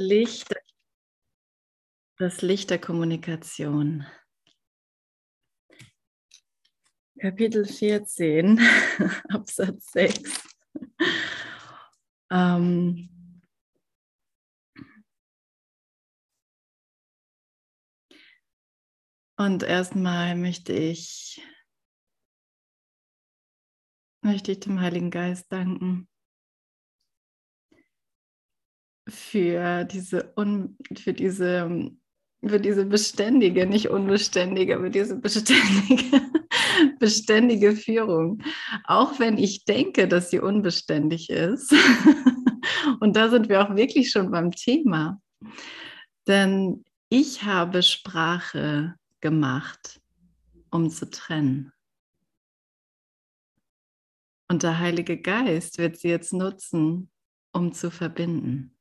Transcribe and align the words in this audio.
Licht, 0.00 0.54
das 2.18 2.40
Licht 2.40 2.70
der 2.70 2.80
Kommunikation. 2.80 4.06
Kapitel 7.18 7.66
14, 7.66 8.60
Absatz 9.28 9.90
6. 9.90 10.40
Ähm, 12.30 13.42
und 19.36 19.64
erstmal 19.64 20.36
möchte 20.36 20.74
ich, 20.74 21.42
möchte 24.20 24.52
ich 24.52 24.60
dem 24.60 24.80
Heiligen 24.80 25.10
Geist 25.10 25.50
danken 25.50 26.08
für 29.08 29.84
diese, 29.84 30.32
un, 30.36 30.76
für 30.96 31.12
diese, 31.12 31.90
für 32.46 32.60
diese 32.60 32.84
beständige, 32.84 33.66
nicht 33.66 33.88
unbeständige, 33.88 34.76
aber 34.76 34.90
diese 34.90 35.16
beständige, 35.16 36.20
beständige 36.98 37.72
Führung. 37.74 38.42
Auch 38.84 39.18
wenn 39.18 39.38
ich 39.38 39.64
denke, 39.64 40.08
dass 40.08 40.30
sie 40.30 40.40
unbeständig 40.40 41.30
ist. 41.30 41.74
Und 43.00 43.16
da 43.16 43.28
sind 43.28 43.48
wir 43.48 43.62
auch 43.62 43.74
wirklich 43.74 44.10
schon 44.10 44.30
beim 44.30 44.52
Thema. 44.52 45.20
Denn 46.26 46.84
ich 47.08 47.44
habe 47.44 47.82
Sprache 47.82 48.94
gemacht, 49.20 50.00
um 50.70 50.90
zu 50.90 51.08
trennen. 51.10 51.72
Und 54.50 54.62
der 54.62 54.78
Heilige 54.78 55.20
Geist 55.20 55.78
wird 55.78 55.98
sie 55.98 56.08
jetzt 56.08 56.32
nutzen, 56.32 57.10
um 57.52 57.72
zu 57.72 57.90
verbinden. 57.90 58.77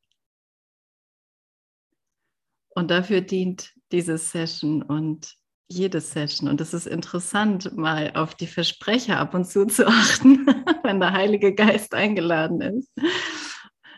Und 2.77 2.91
dafür 2.91 3.21
dient 3.21 3.73
diese 3.91 4.19
Session 4.19 4.83
und 4.83 5.33
jede 5.67 5.99
Session. 5.99 6.47
Und 6.47 6.61
es 6.61 6.75
ist 6.75 6.85
interessant, 6.85 7.75
mal 7.75 8.11
auf 8.13 8.35
die 8.35 8.45
Versprecher 8.45 9.17
ab 9.17 9.33
und 9.33 9.45
zu 9.45 9.65
zu 9.65 9.87
achten, 9.87 10.45
wenn 10.83 10.99
der 10.99 11.11
Heilige 11.11 11.55
Geist 11.55 11.95
eingeladen 11.95 12.61
ist. 12.61 12.91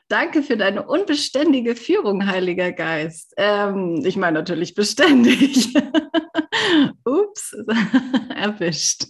Danke 0.08 0.44
für 0.44 0.56
deine 0.56 0.88
unbeständige 0.88 1.76
Führung, 1.76 2.26
Heiliger 2.26 2.72
Geist. 2.72 3.34
Ähm, 3.36 4.02
ich 4.06 4.16
meine 4.16 4.38
natürlich 4.40 4.76
beständig. 4.76 5.74
Ups, 7.04 7.52
erwischt. 8.30 9.08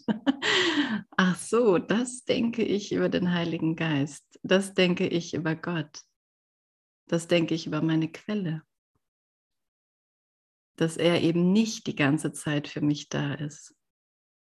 Ach 1.16 1.38
so, 1.38 1.78
das 1.78 2.24
denke 2.24 2.64
ich 2.64 2.92
über 2.92 3.08
den 3.08 3.32
Heiligen 3.32 3.76
Geist. 3.76 4.24
Das 4.42 4.74
denke 4.74 5.06
ich 5.06 5.36
über 5.36 5.54
Gott. 5.54 6.00
Das 7.08 7.28
denke 7.28 7.54
ich 7.54 7.68
über 7.68 7.84
meine 7.84 8.12
Quelle 8.12 8.64
dass 10.80 10.96
er 10.96 11.22
eben 11.22 11.52
nicht 11.52 11.88
die 11.88 11.96
ganze 11.96 12.32
Zeit 12.32 12.70
für 12.70 12.80
mich 12.80 13.10
da 13.10 13.34
ist, 13.34 13.76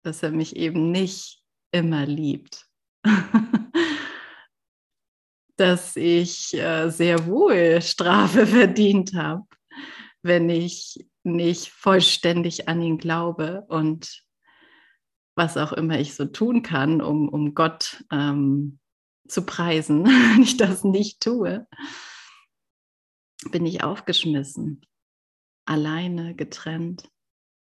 dass 0.03 0.21
er 0.21 0.29
mich 0.29 0.55
eben 0.55 0.91
nicht 0.91 1.43
immer 1.71 2.05
liebt, 2.05 2.67
dass 5.57 5.95
ich 5.95 6.53
äh, 6.53 6.89
sehr 6.89 7.25
wohl 7.25 7.81
Strafe 7.81 8.45
verdient 8.47 9.15
habe, 9.15 9.45
wenn 10.21 10.49
ich 10.51 11.03
nicht 11.23 11.69
vollständig 11.69 12.67
an 12.69 12.81
ihn 12.81 12.99
glaube 12.99 13.65
und 13.67 14.23
was 15.35 15.57
auch 15.57 15.73
immer 15.73 15.99
ich 15.99 16.13
so 16.13 16.25
tun 16.25 16.61
kann, 16.61 17.01
um, 17.01 17.27
um 17.27 17.55
Gott 17.55 18.03
ähm, 18.11 18.79
zu 19.27 19.47
preisen, 19.47 20.05
wenn 20.05 20.43
ich 20.43 20.57
das 20.57 20.83
nicht 20.83 21.21
tue, 21.21 21.67
bin 23.51 23.65
ich 23.65 23.83
aufgeschmissen 23.83 24.81
alleine, 25.69 26.35
getrennt. 26.35 27.09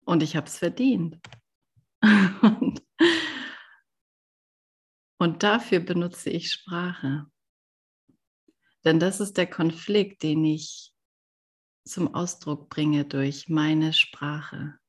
Und 0.04 0.22
ich 0.22 0.34
habe 0.34 0.46
es 0.46 0.58
verdient. 0.58 1.20
und, 2.02 2.82
und 5.18 5.42
dafür 5.42 5.80
benutze 5.80 6.30
ich 6.30 6.50
Sprache. 6.50 7.26
Denn 8.84 8.98
das 8.98 9.20
ist 9.20 9.36
der 9.36 9.48
Konflikt, 9.48 10.22
den 10.22 10.44
ich 10.44 10.94
zum 11.84 12.14
Ausdruck 12.14 12.70
bringe 12.70 13.04
durch 13.04 13.48
meine 13.48 13.92
Sprache. 13.92 14.79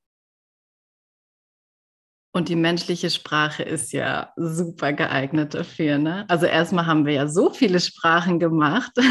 Und 2.34 2.48
die 2.48 2.56
menschliche 2.56 3.10
Sprache 3.10 3.64
ist 3.64 3.92
ja 3.92 4.32
super 4.38 4.94
geeignet 4.94 5.54
dafür. 5.54 5.98
Ne? 5.98 6.26
Also 6.30 6.46
erstmal 6.46 6.86
haben 6.86 7.06
wir 7.06 7.14
ja 7.14 7.28
so 7.28 7.50
viele 7.50 7.80
Sprachen 7.80 8.40
gemacht. 8.40 8.92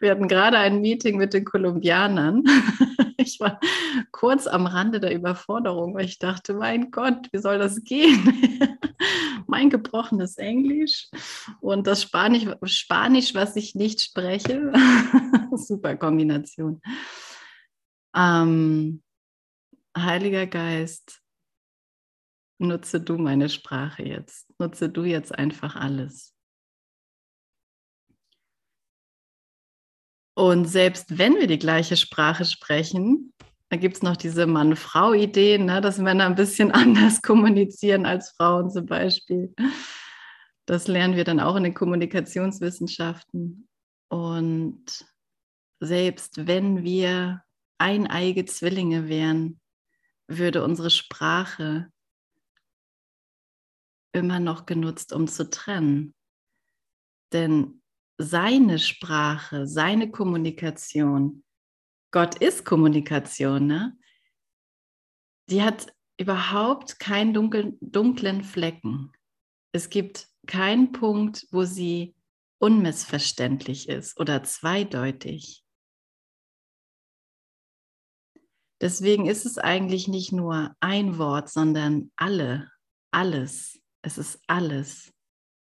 Wir 0.00 0.10
hatten, 0.10 0.28
gerade 0.28 0.58
ein 0.58 0.80
Meeting 0.80 1.16
mit 1.16 1.34
den 1.34 1.44
Kolumbianern. 1.44 2.44
Ich 3.20 3.40
war 3.40 3.58
kurz 4.12 4.46
am 4.46 4.66
Rande 4.66 5.00
der 5.00 5.12
Überforderung, 5.12 5.94
weil 5.94 6.04
ich 6.04 6.20
dachte, 6.20 6.54
mein 6.54 6.92
Gott, 6.92 7.26
wie 7.32 7.38
soll 7.38 7.58
das 7.58 7.82
gehen? 7.82 8.78
Mein 9.48 9.70
gebrochenes 9.70 10.36
Englisch 10.36 11.08
und 11.60 11.88
das 11.88 12.02
Spanisch, 12.02 12.44
Spanisch 12.62 13.34
was 13.34 13.56
ich 13.56 13.74
nicht 13.74 14.00
spreche. 14.00 14.72
Super 15.52 15.96
Kombination. 15.96 16.80
Ähm, 18.14 19.02
Heiliger 19.96 20.46
Geist, 20.46 21.20
nutze 22.58 23.00
du 23.00 23.18
meine 23.18 23.48
Sprache 23.48 24.02
jetzt. 24.02 24.46
Nutze 24.58 24.88
du 24.88 25.04
jetzt 25.04 25.34
einfach 25.34 25.76
alles. 25.76 26.34
Und 30.34 30.66
selbst 30.66 31.18
wenn 31.18 31.34
wir 31.34 31.48
die 31.48 31.58
gleiche 31.58 31.96
Sprache 31.96 32.44
sprechen, 32.44 33.32
da 33.70 33.76
gibt 33.76 33.96
es 33.96 34.02
noch 34.02 34.16
diese 34.16 34.46
Mann-Frau-Idee, 34.46 35.58
ne, 35.58 35.80
dass 35.80 35.98
Männer 35.98 36.26
ein 36.26 36.36
bisschen 36.36 36.70
anders 36.72 37.22
kommunizieren 37.22 38.06
als 38.06 38.30
Frauen 38.30 38.70
zum 38.70 38.86
Beispiel. 38.86 39.54
Das 40.66 40.86
lernen 40.86 41.16
wir 41.16 41.24
dann 41.24 41.40
auch 41.40 41.56
in 41.56 41.64
den 41.64 41.74
Kommunikationswissenschaften. 41.74 43.68
Und 44.08 45.06
selbst 45.80 46.46
wenn 46.46 46.84
wir 46.84 47.42
eineige 47.78 48.44
Zwillinge 48.44 49.08
wären, 49.08 49.60
würde 50.28 50.62
unsere 50.62 50.90
Sprache 50.90 51.90
immer 54.18 54.40
noch 54.40 54.66
genutzt, 54.66 55.12
um 55.12 55.26
zu 55.28 55.48
trennen. 55.48 56.14
Denn 57.32 57.82
seine 58.18 58.78
Sprache, 58.78 59.66
seine 59.66 60.10
Kommunikation, 60.10 61.44
Gott 62.10 62.36
ist 62.36 62.64
Kommunikation, 62.64 63.66
ne? 63.66 63.98
die 65.50 65.62
hat 65.62 65.92
überhaupt 66.18 66.98
keinen 66.98 67.32
dunkel, 67.32 67.76
dunklen 67.80 68.42
Flecken. 68.42 69.12
Es 69.72 69.88
gibt 69.88 70.28
keinen 70.46 70.92
Punkt, 70.92 71.46
wo 71.50 71.64
sie 71.64 72.14
unmissverständlich 72.60 73.88
ist 73.88 74.18
oder 74.18 74.42
zweideutig. 74.42 75.64
Deswegen 78.80 79.26
ist 79.26 79.44
es 79.44 79.58
eigentlich 79.58 80.08
nicht 80.08 80.32
nur 80.32 80.74
ein 80.80 81.18
Wort, 81.18 81.50
sondern 81.50 82.12
alle, 82.16 82.70
alles. 83.10 83.77
Es 84.02 84.18
ist 84.18 84.40
alles 84.46 85.12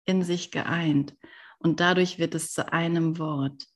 in 0.05 0.23
sich 0.23 0.51
geeint. 0.51 1.17
Und 1.59 1.81
dadurch 1.81 2.19
wird 2.19 2.35
es 2.35 2.53
zu 2.53 2.73
einem 2.73 3.19
Wort, 3.19 3.67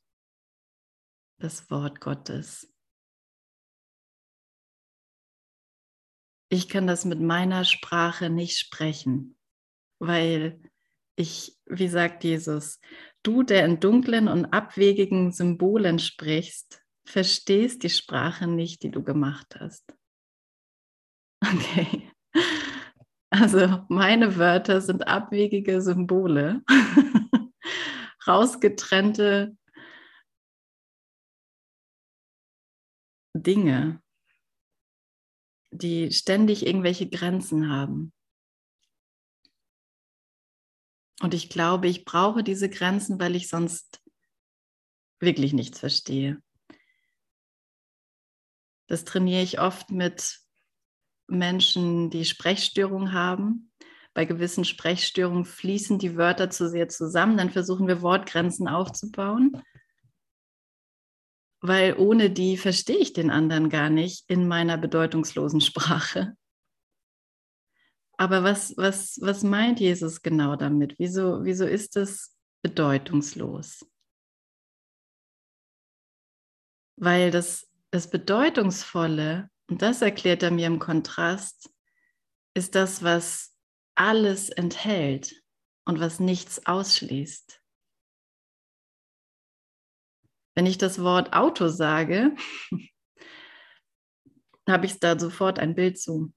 das 1.38 1.70
Wort 1.70 2.00
Gottes. 2.00 2.72
Ich 6.48 6.69
kann 6.69 6.87
das 6.87 7.04
mit 7.04 7.20
meiner 7.20 7.64
Sprache 7.64 8.31
nicht 8.31 8.59
sprechen, 8.59 9.37
weil 9.98 10.62
ich, 11.16 11.59
wie 11.66 11.88
sagt 11.88 12.25
Jesus, 12.25 12.81
du, 13.22 13.43
der 13.43 13.64
in 13.64 13.81
dunklen 13.81 14.28
und 14.28 14.47
abwegigen 14.47 15.32
Symbolen 15.32 15.98
sprichst, 15.98 16.82
verstehst 17.04 17.82
die 17.82 17.90
Sprache 17.90 18.46
nicht, 18.46 18.82
die 18.82 18.90
du 18.90 19.02
gemacht 19.02 19.56
hast. 19.58 19.94
Okay. 21.44 22.13
Also 23.36 23.84
meine 23.88 24.36
Wörter 24.36 24.81
sind 24.81 25.08
abwegige 25.08 25.82
Symbole, 25.82 26.62
rausgetrennte 28.28 29.56
Dinge, 33.34 34.00
die 35.72 36.12
ständig 36.12 36.64
irgendwelche 36.64 37.08
Grenzen 37.08 37.70
haben. 37.70 38.12
Und 41.20 41.34
ich 41.34 41.48
glaube, 41.48 41.88
ich 41.88 42.04
brauche 42.04 42.44
diese 42.44 42.70
Grenzen, 42.70 43.19
weil 43.19 43.34
ich 43.34 43.48
sonst 43.48 44.00
wirklich 45.19 45.52
nichts 45.52 45.80
verstehe. 45.80 46.40
Das 48.87 49.04
trainiere 49.04 49.42
ich 49.42 49.58
oft 49.58 49.90
mit 49.90 50.44
Menschen, 51.26 52.11
die 52.11 52.25
Sprechstörungen 52.25 53.12
haben. 53.12 53.71
Bei 54.12 54.25
gewissen 54.25 54.65
Sprechstörungen 54.65 55.44
fließen 55.44 55.99
die 55.99 56.17
Wörter 56.17 56.50
zu 56.50 56.69
sehr 56.69 56.88
zusammen. 56.88 57.37
Dann 57.37 57.50
versuchen 57.50 57.88
wir 57.88 58.03
Wortgrenzen 58.03 58.69
aufzubauen. 58.69 59.61
weil 61.67 61.97
ohne 61.97 62.29
die 62.29 62.59
verstehe 62.59 62.99
ich 62.99 63.15
den 63.15 63.31
anderen 63.31 63.71
gar 63.71 63.88
nicht 63.88 64.29
in 64.29 64.47
meiner 64.47 64.76
bedeutungslosen 64.76 65.62
Sprache. 65.62 66.37
Aber 68.19 68.44
was, 68.44 68.76
was, 68.76 69.19
was 69.23 69.43
meint 69.43 69.81
Jesus 69.81 70.21
genau 70.21 70.56
damit? 70.56 70.94
Wieso, 70.99 71.43
wieso 71.43 71.65
ist 71.65 71.97
es 71.97 72.37
bedeutungslos? 72.62 73.87
Weil 76.97 77.31
das, 77.31 77.67
das 77.91 78.11
Bedeutungsvolle, 78.11 79.50
und 79.69 79.82
das 79.82 80.02
erklärt 80.02 80.43
er 80.43 80.50
mir 80.50 80.66
im 80.66 80.78
Kontrast, 80.78 81.70
ist 82.55 82.75
das, 82.75 83.02
was 83.02 83.56
alles 83.94 84.50
enthält 84.50 85.43
und 85.84 86.00
was 86.00 86.20
nichts 86.20 86.66
ausschließt. 86.66 87.61
Wenn 90.55 90.66
ich 90.66 90.78
das 90.78 91.00
Wort 91.02 91.32
Auto 91.32 91.69
sage, 91.69 92.37
habe 94.69 94.87
ich 94.87 95.00
da 95.00 95.19
sofort 95.19 95.58
ein 95.58 95.75
Bild 95.75 95.99
zu. 95.99 96.32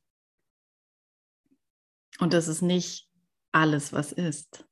Und 2.19 2.33
das 2.33 2.47
ist 2.47 2.61
nicht 2.61 3.09
alles, 3.51 3.93
was 3.93 4.11
ist. 4.11 4.66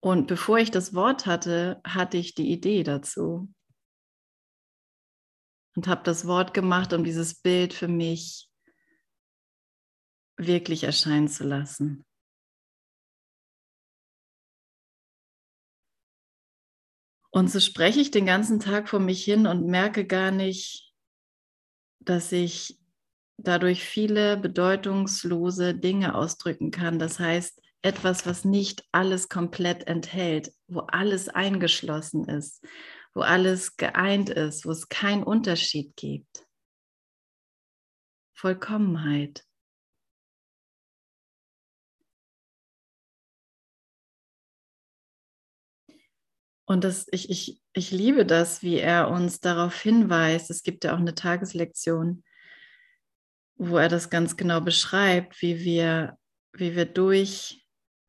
Und 0.00 0.26
bevor 0.26 0.58
ich 0.58 0.70
das 0.70 0.94
Wort 0.94 1.26
hatte, 1.26 1.80
hatte 1.84 2.16
ich 2.16 2.34
die 2.34 2.50
Idee 2.50 2.82
dazu. 2.82 3.52
Und 5.76 5.86
habe 5.86 6.02
das 6.04 6.26
Wort 6.26 6.54
gemacht, 6.54 6.92
um 6.92 7.04
dieses 7.04 7.40
Bild 7.40 7.74
für 7.74 7.88
mich 7.88 8.50
wirklich 10.36 10.84
erscheinen 10.84 11.28
zu 11.28 11.44
lassen. 11.44 12.04
Und 17.30 17.48
so 17.48 17.60
spreche 17.60 18.00
ich 18.00 18.10
den 18.10 18.26
ganzen 18.26 18.58
Tag 18.58 18.88
vor 18.88 18.98
mich 18.98 19.22
hin 19.22 19.46
und 19.46 19.66
merke 19.66 20.04
gar 20.04 20.32
nicht, 20.32 20.92
dass 22.00 22.32
ich 22.32 22.80
dadurch 23.36 23.84
viele 23.84 24.36
bedeutungslose 24.36 25.74
Dinge 25.74 26.14
ausdrücken 26.14 26.70
kann. 26.70 26.98
Das 26.98 27.20
heißt, 27.20 27.59
etwas, 27.82 28.26
was 28.26 28.44
nicht 28.44 28.84
alles 28.92 29.28
komplett 29.28 29.86
enthält, 29.86 30.52
wo 30.68 30.80
alles 30.80 31.28
eingeschlossen 31.28 32.28
ist, 32.28 32.64
wo 33.14 33.20
alles 33.20 33.76
geeint 33.76 34.30
ist, 34.30 34.66
wo 34.66 34.70
es 34.70 34.88
keinen 34.88 35.22
Unterschied 35.22 35.96
gibt. 35.96 36.46
Vollkommenheit. 38.34 39.44
Und 46.66 46.84
das, 46.84 47.08
ich, 47.10 47.28
ich, 47.30 47.60
ich 47.72 47.90
liebe 47.90 48.24
das, 48.24 48.62
wie 48.62 48.76
er 48.76 49.10
uns 49.10 49.40
darauf 49.40 49.80
hinweist. 49.80 50.50
Es 50.50 50.62
gibt 50.62 50.84
ja 50.84 50.94
auch 50.94 50.98
eine 50.98 51.16
Tageslektion, 51.16 52.22
wo 53.56 53.76
er 53.76 53.88
das 53.88 54.08
ganz 54.08 54.36
genau 54.36 54.60
beschreibt, 54.60 55.42
wie 55.42 55.64
wir, 55.64 56.16
wie 56.52 56.76
wir 56.76 56.84
durch 56.84 57.60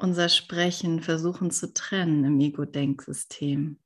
unser 0.02 0.30
Sprechen 0.30 1.02
versuchen 1.02 1.52
zu 1.52 1.74
trennen 1.74 2.24
im 2.26 2.40
Ego-Denksystem. 2.40 3.80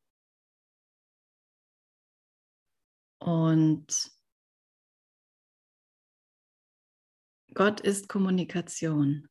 Und 3.19 4.11
Gott 7.53 7.81
ist 7.81 8.07
Kommunikation. 8.07 9.27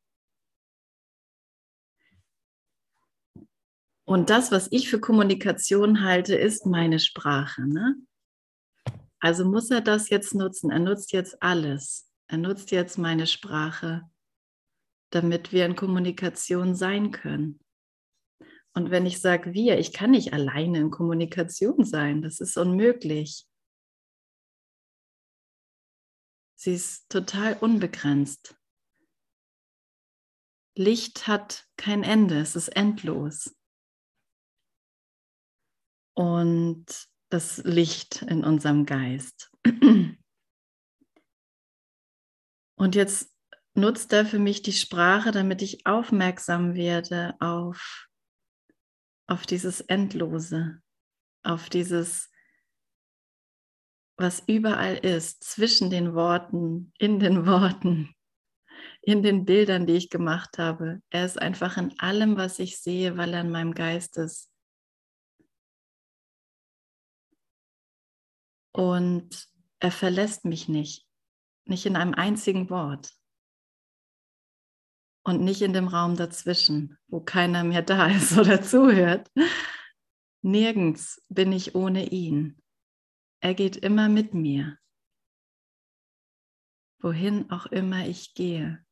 Und 4.07 4.29
das, 4.29 4.51
was 4.51 4.67
ich 4.71 4.89
für 4.89 4.99
Kommunikation 4.99 6.03
halte, 6.03 6.35
ist 6.35 6.67
meine 6.67 6.99
Sprache. 6.99 7.67
Ne? 7.67 7.95
Also 9.19 9.45
muss 9.45 9.71
er 9.71 9.81
das 9.81 10.09
jetzt 10.09 10.35
nutzen. 10.35 10.69
Er 10.69 10.79
nutzt 10.79 11.11
jetzt 11.11 11.41
alles. 11.41 12.07
Er 12.27 12.37
nutzt 12.37 12.69
jetzt 12.71 12.97
meine 12.99 13.25
Sprache, 13.25 14.07
damit 15.15 15.53
wir 15.53 15.65
in 15.65 15.77
Kommunikation 15.77 16.75
sein 16.75 17.11
können. 17.11 17.59
Und 18.73 18.91
wenn 18.91 19.05
ich 19.05 19.21
sage 19.21 19.53
wir, 19.53 19.79
ich 19.79 19.93
kann 19.93 20.11
nicht 20.11 20.33
alleine 20.33 20.79
in 20.79 20.91
Kommunikation 20.91 21.85
sein, 21.85 22.21
das 22.21 22.41
ist 22.41 22.57
unmöglich. 22.57 23.47
Sie 26.55 26.73
ist 26.73 27.09
total 27.09 27.53
unbegrenzt. 27.57 28.57
Licht 30.77 31.27
hat 31.27 31.65
kein 31.77 32.03
Ende, 32.03 32.39
es 32.39 32.57
ist 32.57 32.67
endlos 32.67 33.55
und 36.13 36.85
das 37.29 37.59
Licht 37.59 38.21
in 38.23 38.43
unserem 38.43 38.85
Geist. 38.85 39.51
Und 42.77 42.93
jetzt 42.93 43.34
nutzt 43.75 44.13
er 44.13 44.25
für 44.25 44.39
mich 44.39 44.61
die 44.61 44.73
Sprache, 44.73 45.31
damit 45.31 45.61
ich 45.61 45.85
aufmerksam 45.85 46.75
werde 46.75 47.35
auf, 47.39 48.07
auf 49.27 49.45
dieses 49.45 49.81
Endlose, 49.81 50.81
auf 51.43 51.69
dieses, 51.69 52.31
was 54.17 54.43
überall 54.47 54.97
ist, 54.97 55.43
zwischen 55.43 55.89
den 55.89 56.15
Worten, 56.15 56.93
in 56.97 57.19
den 57.19 57.45
Worten, 57.45 58.15
in 59.01 59.21
den 59.21 59.45
Bildern, 59.45 59.85
die 59.85 59.93
ich 59.93 60.09
gemacht 60.09 60.57
habe. 60.57 61.01
Er 61.09 61.25
ist 61.25 61.39
einfach 61.39 61.77
in 61.77 61.99
allem, 61.99 62.37
was 62.37 62.59
ich 62.59 62.79
sehe, 62.79 63.17
weil 63.17 63.33
er 63.33 63.41
in 63.41 63.51
meinem 63.51 63.73
Geist 63.73 64.17
ist. 64.17 64.51
Und 68.71 69.49
er 69.79 69.91
verlässt 69.91 70.45
mich 70.45 70.67
nicht, 70.67 71.05
nicht 71.65 71.85
in 71.85 71.95
einem 71.95 72.13
einzigen 72.13 72.69
Wort 72.69 73.13
und 75.25 75.41
nicht 75.41 75.61
in 75.61 75.73
dem 75.73 75.87
Raum 75.87 76.15
dazwischen, 76.15 76.97
wo 77.07 77.19
keiner 77.19 77.63
mehr 77.63 77.81
da 77.81 78.07
ist 78.15 78.37
oder 78.37 78.61
zuhört. 78.61 79.29
Nirgends 80.41 81.21
bin 81.27 81.51
ich 81.51 81.75
ohne 81.75 82.09
ihn. 82.09 82.61
Er 83.41 83.53
geht 83.53 83.75
immer 83.75 84.07
mit 84.07 84.33
mir, 84.33 84.77
wohin 86.99 87.51
auch 87.51 87.65
immer 87.65 88.07
ich 88.07 88.33
gehe. 88.33 88.83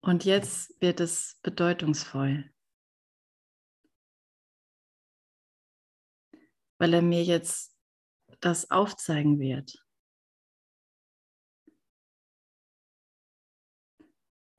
Und 0.00 0.24
jetzt 0.24 0.80
wird 0.80 1.00
es 1.00 1.40
bedeutungsvoll. 1.42 2.52
weil 6.78 6.94
er 6.94 7.02
mir 7.02 7.22
jetzt 7.22 7.75
das 8.40 8.70
aufzeigen 8.70 9.38
wird. 9.38 9.82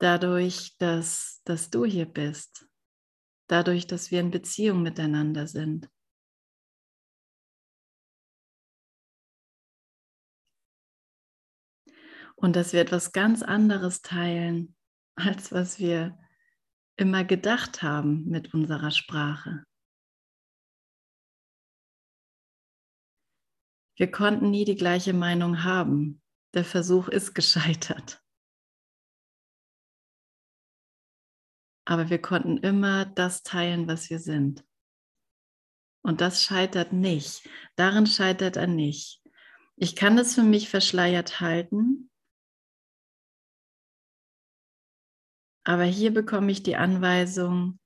Dadurch, 0.00 0.76
dass, 0.78 1.40
dass 1.44 1.70
du 1.70 1.84
hier 1.84 2.06
bist, 2.06 2.68
dadurch, 3.48 3.86
dass 3.86 4.10
wir 4.10 4.20
in 4.20 4.30
Beziehung 4.30 4.82
miteinander 4.82 5.46
sind. 5.46 5.90
Und 12.36 12.54
dass 12.54 12.72
wir 12.72 12.80
etwas 12.80 13.12
ganz 13.12 13.42
anderes 13.42 14.00
teilen, 14.00 14.76
als 15.16 15.50
was 15.50 15.80
wir 15.80 16.16
immer 16.96 17.24
gedacht 17.24 17.82
haben 17.82 18.24
mit 18.26 18.54
unserer 18.54 18.92
Sprache. 18.92 19.64
Wir 23.98 24.08
konnten 24.12 24.50
nie 24.50 24.64
die 24.64 24.76
gleiche 24.76 25.12
Meinung 25.12 25.64
haben. 25.64 26.22
Der 26.54 26.64
Versuch 26.64 27.08
ist 27.08 27.34
gescheitert. 27.34 28.22
Aber 31.84 32.08
wir 32.08 32.22
konnten 32.22 32.58
immer 32.58 33.06
das 33.06 33.42
teilen, 33.42 33.88
was 33.88 34.08
wir 34.08 34.20
sind. 34.20 34.64
Und 36.02 36.20
das 36.20 36.44
scheitert 36.44 36.92
nicht. 36.92 37.48
Darin 37.74 38.06
scheitert 38.06 38.56
er 38.56 38.68
nicht. 38.68 39.20
Ich 39.74 39.96
kann 39.96 40.16
es 40.16 40.34
für 40.34 40.44
mich 40.44 40.68
verschleiert 40.68 41.40
halten, 41.40 42.10
aber 45.64 45.84
hier 45.84 46.12
bekomme 46.12 46.50
ich 46.50 46.62
die 46.62 46.76
Anweisung, 46.76 47.78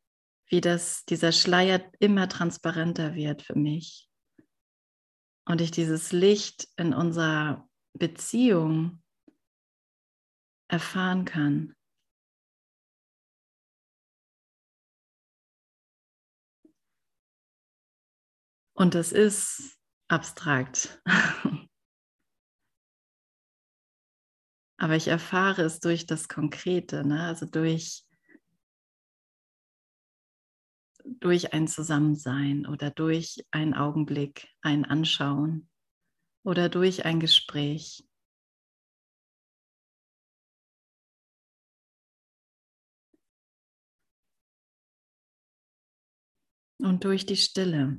wie 0.46 0.60
das, 0.60 1.04
dieser 1.04 1.32
Schleier 1.32 1.90
immer 1.98 2.28
transparenter 2.28 3.14
wird 3.14 3.42
für 3.42 3.58
mich 3.58 4.11
und 5.44 5.60
ich 5.60 5.70
dieses 5.70 6.12
Licht 6.12 6.68
in 6.76 6.94
unserer 6.94 7.68
Beziehung 7.94 9.02
erfahren 10.68 11.24
kann. 11.24 11.74
Und 18.74 18.94
es 18.94 19.12
ist 19.12 19.78
abstrakt. 20.08 21.00
Aber 24.78 24.96
ich 24.96 25.06
erfahre 25.06 25.62
es 25.62 25.78
durch 25.78 26.06
das 26.06 26.28
Konkrete, 26.28 27.06
ne? 27.06 27.26
also 27.26 27.46
durch, 27.46 28.04
durch 31.04 31.52
ein 31.52 31.68
Zusammensein 31.68 32.66
oder 32.66 32.90
durch 32.90 33.44
einen 33.50 33.74
Augenblick, 33.74 34.48
ein 34.60 34.84
Anschauen 34.84 35.68
oder 36.44 36.68
durch 36.68 37.04
ein 37.04 37.20
Gespräch. 37.20 38.04
Und 46.78 47.04
durch 47.04 47.26
die 47.26 47.36
Stille. 47.36 47.98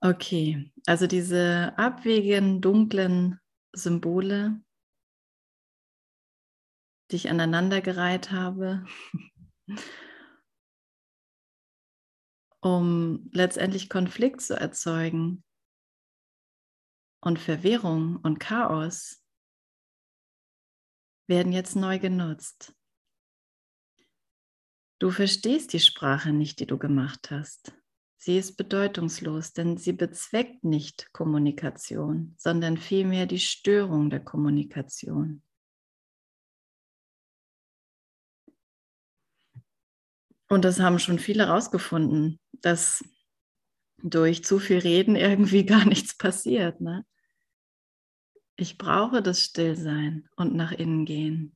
Okay, 0.00 0.70
also 0.86 1.08
diese 1.08 1.72
abwegigen, 1.76 2.60
dunklen 2.60 3.40
Symbole, 3.72 4.60
die 7.10 7.16
ich 7.16 7.30
aneinandergereiht 7.30 8.30
habe, 8.30 8.84
um 12.60 13.30
letztendlich 13.32 13.88
Konflikt 13.88 14.40
zu 14.40 14.58
erzeugen 14.58 15.44
und 17.20 17.38
Verwirrung 17.38 18.16
und 18.16 18.38
Chaos, 18.38 19.24
werden 21.26 21.52
jetzt 21.52 21.76
neu 21.76 21.98
genutzt. 21.98 22.74
Du 24.98 25.10
verstehst 25.10 25.72
die 25.72 25.80
Sprache 25.80 26.32
nicht, 26.32 26.58
die 26.58 26.66
du 26.66 26.78
gemacht 26.78 27.30
hast. 27.30 27.72
Sie 28.16 28.36
ist 28.36 28.56
bedeutungslos, 28.56 29.52
denn 29.52 29.76
sie 29.76 29.92
bezweckt 29.92 30.64
nicht 30.64 31.12
Kommunikation, 31.12 32.34
sondern 32.36 32.76
vielmehr 32.76 33.26
die 33.26 33.38
Störung 33.38 34.10
der 34.10 34.24
Kommunikation. 34.24 35.42
Und 40.48 40.64
das 40.64 40.80
haben 40.80 40.98
schon 40.98 41.18
viele 41.18 41.46
herausgefunden, 41.46 42.40
dass 42.52 43.04
durch 44.02 44.44
zu 44.44 44.58
viel 44.58 44.78
Reden 44.78 45.16
irgendwie 45.16 45.64
gar 45.66 45.84
nichts 45.84 46.16
passiert. 46.16 46.80
Ne? 46.80 47.06
Ich 48.56 48.78
brauche 48.78 49.22
das 49.22 49.42
Stillsein 49.44 50.28
und 50.36 50.54
nach 50.54 50.72
innen 50.72 51.04
gehen. 51.04 51.54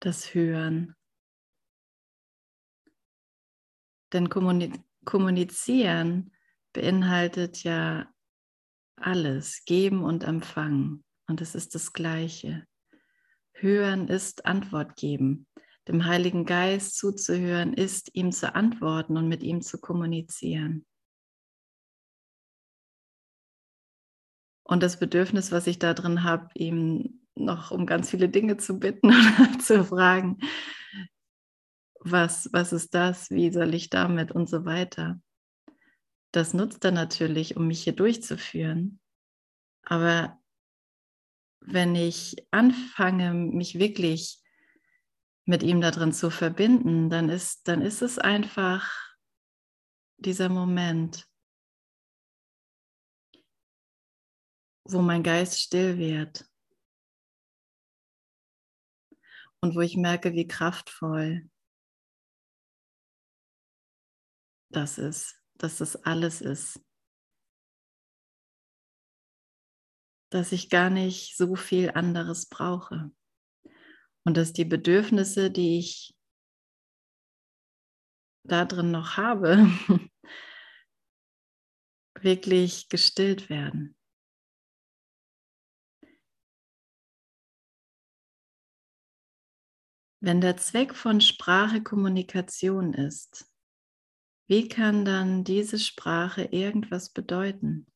Das 0.00 0.34
Hören. 0.34 0.94
Denn 4.12 4.28
kommunizieren 5.04 6.32
beinhaltet 6.72 7.62
ja 7.62 8.12
alles, 8.96 9.64
geben 9.64 10.02
und 10.02 10.24
empfangen. 10.24 11.04
Und 11.26 11.40
es 11.40 11.54
ist 11.54 11.74
das 11.74 11.92
Gleiche. 11.92 12.66
Hören 13.60 14.08
ist 14.08 14.46
Antwort 14.46 14.96
geben. 14.96 15.46
Dem 15.88 16.04
Heiligen 16.04 16.44
Geist 16.44 16.96
zuzuhören 16.96 17.72
ist, 17.72 18.14
ihm 18.14 18.32
zu 18.32 18.54
antworten 18.54 19.16
und 19.16 19.28
mit 19.28 19.42
ihm 19.42 19.60
zu 19.60 19.80
kommunizieren. 19.80 20.86
Und 24.62 24.82
das 24.82 24.98
Bedürfnis, 24.98 25.50
was 25.50 25.66
ich 25.66 25.78
da 25.78 25.94
drin 25.94 26.22
habe, 26.22 26.48
ihm 26.54 27.20
noch 27.34 27.70
um 27.70 27.86
ganz 27.86 28.10
viele 28.10 28.28
Dinge 28.28 28.56
zu 28.56 28.78
bitten 28.78 29.08
oder 29.08 29.58
zu 29.58 29.84
fragen, 29.84 30.38
was, 31.98 32.48
was 32.52 32.72
ist 32.72 32.94
das, 32.94 33.30
wie 33.30 33.52
soll 33.52 33.74
ich 33.74 33.90
damit 33.90 34.32
und 34.32 34.48
so 34.48 34.64
weiter. 34.64 35.20
Das 36.32 36.54
nutzt 36.54 36.84
er 36.84 36.92
natürlich, 36.92 37.56
um 37.56 37.66
mich 37.66 37.82
hier 37.82 37.94
durchzuführen. 37.94 39.00
Aber 39.82 40.39
wenn 41.60 41.94
ich 41.94 42.36
anfange, 42.50 43.32
mich 43.34 43.78
wirklich 43.78 44.42
mit 45.44 45.62
ihm 45.62 45.80
da 45.80 45.90
drin 45.90 46.12
zu 46.12 46.30
verbinden, 46.30 47.10
dann 47.10 47.28
ist, 47.28 47.68
dann 47.68 47.82
ist 47.82 48.02
es 48.02 48.18
einfach 48.18 48.90
dieser 50.16 50.48
Moment, 50.48 51.26
wo 54.84 55.00
mein 55.02 55.22
Geist 55.22 55.60
still 55.60 55.98
wird 55.98 56.44
und 59.60 59.74
wo 59.74 59.80
ich 59.80 59.96
merke, 59.96 60.32
wie 60.32 60.46
kraftvoll 60.46 61.48
das 64.70 64.98
ist, 64.98 65.40
dass 65.54 65.78
das 65.78 65.96
alles 66.04 66.40
ist. 66.40 66.80
Dass 70.30 70.52
ich 70.52 70.70
gar 70.70 70.90
nicht 70.90 71.36
so 71.36 71.56
viel 71.56 71.90
anderes 71.90 72.46
brauche. 72.46 73.10
Und 74.24 74.36
dass 74.36 74.52
die 74.52 74.64
Bedürfnisse, 74.64 75.50
die 75.50 75.78
ich 75.78 76.14
da 78.44 78.64
drin 78.64 78.90
noch 78.90 79.16
habe, 79.16 79.66
wirklich 82.20 82.88
gestillt 82.88 83.50
werden. 83.50 83.96
Wenn 90.22 90.42
der 90.42 90.58
Zweck 90.58 90.94
von 90.94 91.22
Sprache 91.22 91.82
Kommunikation 91.82 92.92
ist, 92.92 93.50
wie 94.48 94.68
kann 94.68 95.04
dann 95.06 95.44
diese 95.44 95.78
Sprache 95.78 96.42
irgendwas 96.42 97.10
bedeuten? 97.10 97.86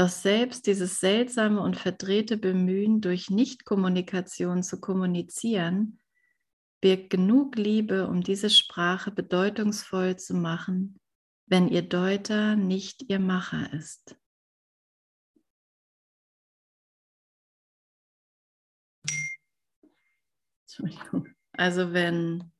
Doch 0.00 0.08
selbst 0.08 0.66
dieses 0.66 0.98
seltsame 0.98 1.60
und 1.60 1.76
verdrehte 1.76 2.38
Bemühen, 2.38 3.02
durch 3.02 3.28
Nichtkommunikation 3.28 4.62
zu 4.62 4.80
kommunizieren, 4.80 6.00
birgt 6.80 7.10
genug 7.10 7.56
Liebe, 7.56 8.08
um 8.08 8.22
diese 8.22 8.48
Sprache 8.48 9.10
bedeutungsvoll 9.10 10.16
zu 10.16 10.32
machen, 10.32 10.98
wenn 11.44 11.68
ihr 11.68 11.82
Deuter 11.82 12.56
nicht 12.56 13.10
ihr 13.10 13.18
Macher 13.18 13.74
ist. 13.74 14.16
Also 21.52 21.92
wenn 21.92 22.50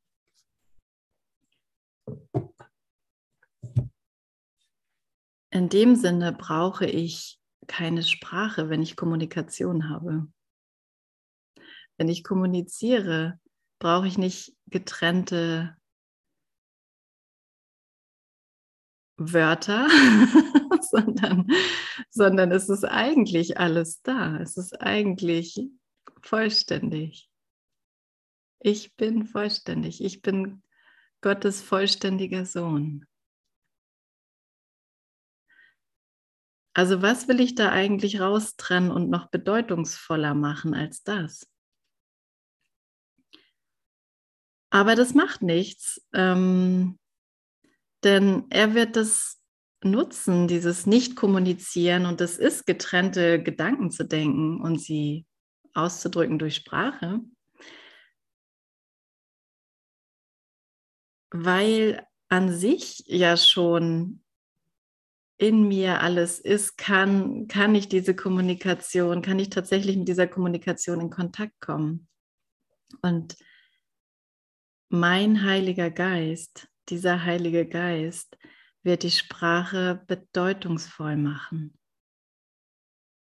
in 5.50 5.68
dem 5.68 5.96
Sinne 5.96 6.32
brauche 6.32 6.86
ich 6.86 7.38
keine 7.66 8.02
Sprache, 8.02 8.68
wenn 8.68 8.82
ich 8.82 8.96
Kommunikation 8.96 9.88
habe. 9.88 10.26
Wenn 11.96 12.08
ich 12.08 12.24
kommuniziere, 12.24 13.38
brauche 13.78 14.06
ich 14.06 14.16
nicht 14.16 14.56
getrennte 14.66 15.76
Wörter, 19.16 19.86
sondern, 20.80 21.46
sondern 22.10 22.52
es 22.52 22.68
ist 22.68 22.84
eigentlich 22.84 23.58
alles 23.58 24.00
da. 24.02 24.38
Es 24.38 24.56
ist 24.56 24.80
eigentlich 24.80 25.68
vollständig. 26.22 27.28
Ich 28.60 28.94
bin 28.96 29.26
vollständig. 29.26 30.02
Ich 30.02 30.22
bin 30.22 30.62
Gottes 31.20 31.60
vollständiger 31.60 32.46
Sohn. 32.46 33.06
Also 36.72 37.02
was 37.02 37.26
will 37.28 37.40
ich 37.40 37.54
da 37.54 37.70
eigentlich 37.70 38.20
raustrennen 38.20 38.90
und 38.90 39.10
noch 39.10 39.28
bedeutungsvoller 39.30 40.34
machen 40.34 40.74
als 40.74 41.02
das? 41.02 41.46
Aber 44.72 44.94
das 44.94 45.14
macht 45.14 45.42
nichts, 45.42 46.00
ähm, 46.14 46.98
denn 48.04 48.44
er 48.50 48.74
wird 48.74 48.94
das 48.94 49.42
nutzen, 49.82 50.46
dieses 50.46 50.86
Nicht-Kommunizieren 50.86 52.06
und 52.06 52.20
das 52.20 52.36
ist 52.36 52.66
getrennte 52.66 53.42
Gedanken 53.42 53.90
zu 53.90 54.04
denken 54.04 54.60
und 54.60 54.80
sie 54.80 55.26
auszudrücken 55.74 56.38
durch 56.38 56.56
Sprache, 56.56 57.20
weil 61.32 62.06
an 62.28 62.52
sich 62.52 63.02
ja 63.06 63.36
schon 63.36 64.22
in 65.40 65.66
mir 65.66 66.02
alles 66.02 66.38
ist, 66.38 66.76
kann, 66.76 67.48
kann 67.48 67.74
ich 67.74 67.88
diese 67.88 68.14
Kommunikation, 68.14 69.22
kann 69.22 69.38
ich 69.38 69.48
tatsächlich 69.48 69.96
mit 69.96 70.06
dieser 70.06 70.26
Kommunikation 70.26 71.00
in 71.00 71.08
Kontakt 71.08 71.58
kommen. 71.60 72.08
Und 73.00 73.36
mein 74.90 75.42
Heiliger 75.42 75.90
Geist, 75.90 76.68
dieser 76.90 77.24
Heilige 77.24 77.66
Geist, 77.66 78.36
wird 78.82 79.02
die 79.02 79.10
Sprache 79.10 80.04
bedeutungsvoll 80.06 81.16
machen, 81.16 81.78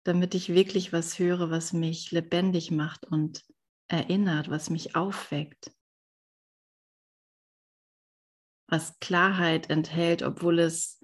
damit 0.03 0.35
ich 0.35 0.49
wirklich 0.49 0.91
was 0.91 1.19
höre, 1.19 1.51
was 1.51 1.71
mich 1.71 2.11
lebendig 2.11 2.69
macht 2.69 3.05
und 3.05 3.45
erinnert, 3.87 4.49
was 4.49 4.69
mich 4.69 4.95
aufweckt. 4.95 5.71
was 8.73 8.99
Klarheit 8.99 9.69
enthält, 9.69 10.23
obwohl 10.23 10.57
es 10.57 11.02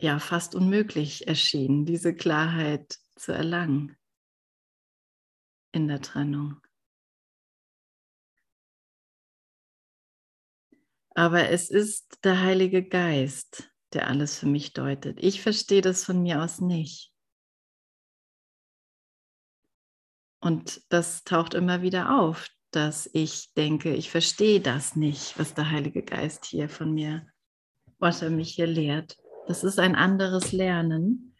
ja 0.00 0.18
fast 0.18 0.54
unmöglich 0.54 1.26
erschien, 1.26 1.84
diese 1.84 2.14
Klarheit 2.14 2.98
zu 3.16 3.32
erlangen 3.32 3.96
in 5.72 5.88
der 5.88 6.00
Trennung. 6.00 6.60
Aber 11.14 11.48
es 11.48 11.68
ist 11.68 12.24
der 12.24 12.40
Heilige 12.40 12.84
Geist, 12.84 13.72
der 13.92 14.06
alles 14.06 14.38
für 14.38 14.46
mich 14.46 14.72
deutet. 14.72 15.18
Ich 15.20 15.42
verstehe 15.42 15.80
das 15.80 16.04
von 16.04 16.22
mir 16.22 16.42
aus 16.42 16.60
nicht. 16.60 17.12
Und 20.40 20.80
das 20.90 21.24
taucht 21.24 21.54
immer 21.54 21.82
wieder 21.82 22.20
auf, 22.20 22.48
dass 22.70 23.10
ich 23.12 23.52
denke, 23.54 23.94
ich 23.94 24.10
verstehe 24.10 24.60
das 24.60 24.94
nicht, 24.94 25.36
was 25.38 25.54
der 25.54 25.70
Heilige 25.70 26.04
Geist 26.04 26.44
hier 26.44 26.68
von 26.68 26.92
mir, 26.92 27.26
was 27.98 28.22
er 28.22 28.30
mich 28.30 28.54
hier 28.54 28.68
lehrt. 28.68 29.16
Das 29.48 29.64
ist 29.64 29.78
ein 29.78 29.94
anderes 29.94 30.52
Lernen. 30.52 31.34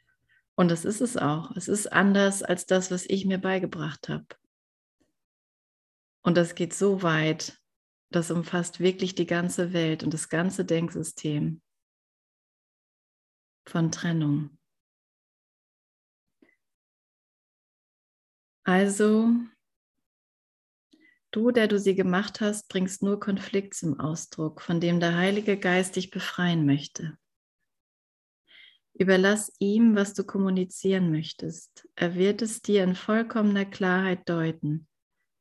Und 0.54 0.70
das 0.70 0.86
ist 0.86 1.02
es 1.02 1.18
auch. 1.18 1.54
Es 1.56 1.68
ist 1.68 1.92
anders 1.92 2.42
als 2.42 2.64
das, 2.64 2.90
was 2.90 3.04
ich 3.04 3.26
mir 3.26 3.36
beigebracht 3.36 4.08
habe. 4.08 4.26
Und 6.22 6.38
das 6.38 6.54
geht 6.54 6.72
so 6.72 7.02
weit, 7.02 7.60
das 8.10 8.30
umfasst 8.30 8.80
wirklich 8.80 9.14
die 9.14 9.26
ganze 9.26 9.74
Welt 9.74 10.04
und 10.04 10.14
das 10.14 10.30
ganze 10.30 10.64
Denksystem 10.64 11.60
von 13.66 13.92
Trennung. 13.92 14.58
Also, 18.64 19.34
du, 21.30 21.50
der 21.50 21.68
du 21.68 21.78
sie 21.78 21.94
gemacht 21.94 22.40
hast, 22.40 22.68
bringst 22.68 23.02
nur 23.02 23.20
Konflikt 23.20 23.74
zum 23.74 24.00
Ausdruck, 24.00 24.62
von 24.62 24.80
dem 24.80 24.98
der 24.98 25.14
Heilige 25.14 25.58
Geist 25.58 25.96
dich 25.96 26.10
befreien 26.10 26.64
möchte. 26.64 27.18
Überlass 28.98 29.52
ihm, 29.60 29.94
was 29.94 30.12
du 30.14 30.24
kommunizieren 30.24 31.12
möchtest. 31.12 31.88
Er 31.94 32.16
wird 32.16 32.42
es 32.42 32.62
dir 32.62 32.82
in 32.82 32.96
vollkommener 32.96 33.64
Klarheit 33.64 34.28
deuten, 34.28 34.88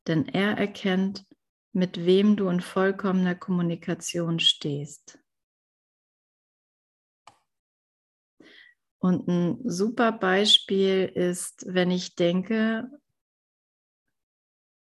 denn 0.06 0.28
er 0.28 0.58
erkennt, 0.60 1.26
mit 1.74 2.06
wem 2.06 2.36
du 2.36 2.50
in 2.50 2.62
vollkommener 2.62 3.34
Kommunikation 3.34 4.40
stehst. 4.40 5.20
Und 9.00 9.28
ein 9.28 9.60
super 9.64 10.12
Beispiel 10.12 11.12
ist, 11.14 11.66
wenn 11.68 11.90
ich 11.90 12.16
denke, 12.16 12.88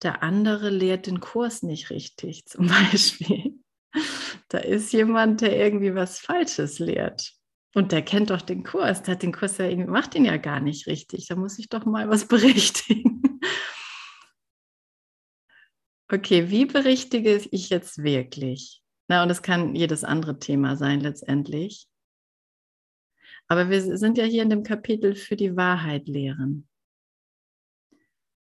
der 0.03 0.23
andere 0.23 0.69
lehrt 0.69 1.07
den 1.07 1.21
Kurs 1.21 1.63
nicht 1.63 1.89
richtig, 1.89 2.45
zum 2.47 2.67
Beispiel. 2.67 3.59
Da 4.49 4.59
ist 4.59 4.93
jemand, 4.93 5.41
der 5.41 5.57
irgendwie 5.57 5.95
was 5.95 6.19
Falsches 6.19 6.79
lehrt. 6.79 7.36
Und 7.77 7.93
der 7.93 8.01
kennt 8.01 8.31
doch 8.31 8.41
den 8.41 8.63
Kurs, 8.63 9.03
der 9.03 9.17
hat 9.17 9.23
den 9.23 9.33
Kurs 9.33 9.59
ja 9.59 9.67
irgendwie, 9.67 9.91
macht 9.91 10.15
ihn 10.15 10.25
ja 10.25 10.39
gar 10.39 10.61
nicht 10.61 10.87
richtig. 10.87 11.27
Da 11.29 11.37
muss 11.37 11.59
ich 11.59 11.69
doch 11.69 11.85
mal 11.85 12.09
was 12.09 12.27
berichtigen. 12.29 13.39
Okay, 16.11 16.49
wie 16.49 16.65
berichtige 16.65 17.37
ich 17.51 17.69
jetzt 17.69 18.03
wirklich? 18.03 18.83
Na, 19.09 19.23
und 19.23 19.29
es 19.29 19.43
kann 19.43 19.75
jedes 19.75 20.05
andere 20.05 20.39
Thema 20.39 20.77
sein 20.77 21.01
letztendlich. 21.01 21.87
Aber 23.47 23.69
wir 23.69 23.99
sind 23.99 24.17
ja 24.17 24.25
hier 24.25 24.43
in 24.43 24.51
dem 24.51 24.63
Kapitel 24.63 25.15
für 25.15 25.37
die 25.37 25.55
Wahrheit 25.55 26.09
lehren. 26.09 26.67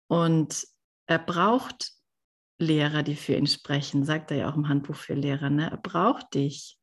Und 0.08 0.66
er 1.06 1.18
braucht 1.18 1.92
Lehrer, 2.58 3.02
die 3.02 3.16
für 3.16 3.34
ihn 3.34 3.46
sprechen, 3.46 4.02
sagt 4.02 4.30
er 4.30 4.38
ja 4.38 4.50
auch 4.50 4.56
im 4.56 4.68
Handbuch 4.68 4.96
für 4.96 5.12
Lehrer. 5.12 5.50
Ne? 5.50 5.70
Er 5.70 5.76
braucht 5.76 6.32
dich. 6.32 6.79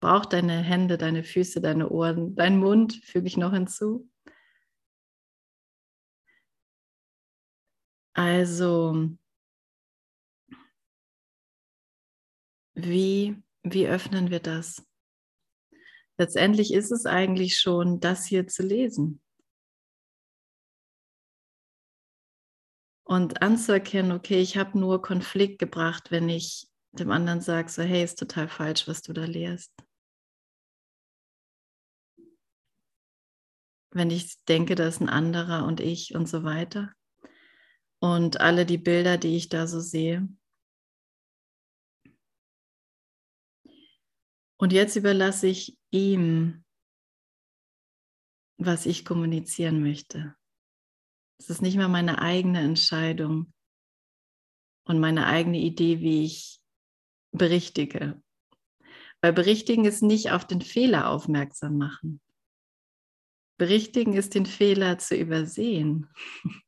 Braucht 0.00 0.32
deine 0.32 0.62
Hände, 0.62 0.98
deine 0.98 1.22
Füße, 1.24 1.60
deine 1.60 1.90
Ohren, 1.90 2.34
dein 2.34 2.58
Mund, 2.58 2.94
füge 3.04 3.26
ich 3.26 3.36
noch 3.36 3.52
hinzu. 3.52 4.08
Also, 8.14 9.16
wie, 12.74 13.36
wie 13.62 13.86
öffnen 13.86 14.30
wir 14.30 14.40
das? 14.40 14.86
Letztendlich 16.18 16.72
ist 16.72 16.90
es 16.90 17.06
eigentlich 17.06 17.58
schon, 17.58 18.00
das 18.00 18.26
hier 18.26 18.46
zu 18.46 18.62
lesen. 18.62 19.20
und 23.10 23.42
anzuerkennen, 23.42 24.12
okay, 24.12 24.40
ich 24.40 24.56
habe 24.56 24.78
nur 24.78 25.02
Konflikt 25.02 25.58
gebracht, 25.58 26.12
wenn 26.12 26.28
ich 26.28 26.68
dem 26.92 27.10
anderen 27.10 27.40
sage, 27.40 27.68
so 27.68 27.82
hey, 27.82 28.04
ist 28.04 28.20
total 28.20 28.46
falsch, 28.46 28.86
was 28.86 29.02
du 29.02 29.12
da 29.12 29.24
lehrst. 29.24 29.72
Wenn 33.92 34.10
ich 34.10 34.42
denke, 34.44 34.74
da 34.74 34.86
ist 34.86 35.00
ein 35.00 35.08
anderer 35.08 35.66
und 35.66 35.80
ich 35.80 36.14
und 36.14 36.28
so 36.28 36.44
weiter. 36.44 36.92
Und 37.98 38.40
alle 38.40 38.64
die 38.64 38.78
Bilder, 38.78 39.18
die 39.18 39.36
ich 39.36 39.48
da 39.48 39.66
so 39.66 39.80
sehe. 39.80 40.28
Und 44.58 44.72
jetzt 44.72 44.96
überlasse 44.96 45.48
ich 45.48 45.78
ihm, 45.90 46.64
was 48.58 48.86
ich 48.86 49.04
kommunizieren 49.04 49.82
möchte. 49.82 50.34
Es 51.38 51.48
ist 51.48 51.62
nicht 51.62 51.76
mehr 51.76 51.88
meine 51.88 52.20
eigene 52.20 52.60
Entscheidung 52.60 53.52
und 54.84 55.00
meine 55.00 55.26
eigene 55.26 55.58
Idee, 55.58 56.00
wie 56.00 56.24
ich 56.24 56.60
berichtige. 57.32 58.22
Weil 59.22 59.32
berichtigen 59.32 59.84
ist 59.86 60.02
nicht 60.02 60.30
auf 60.32 60.46
den 60.46 60.60
Fehler 60.60 61.08
aufmerksam 61.08 61.78
machen. 61.78 62.20
Berichtigen 63.60 64.14
ist 64.14 64.34
den 64.34 64.46
Fehler 64.46 64.96
zu 64.96 65.14
übersehen 65.14 66.08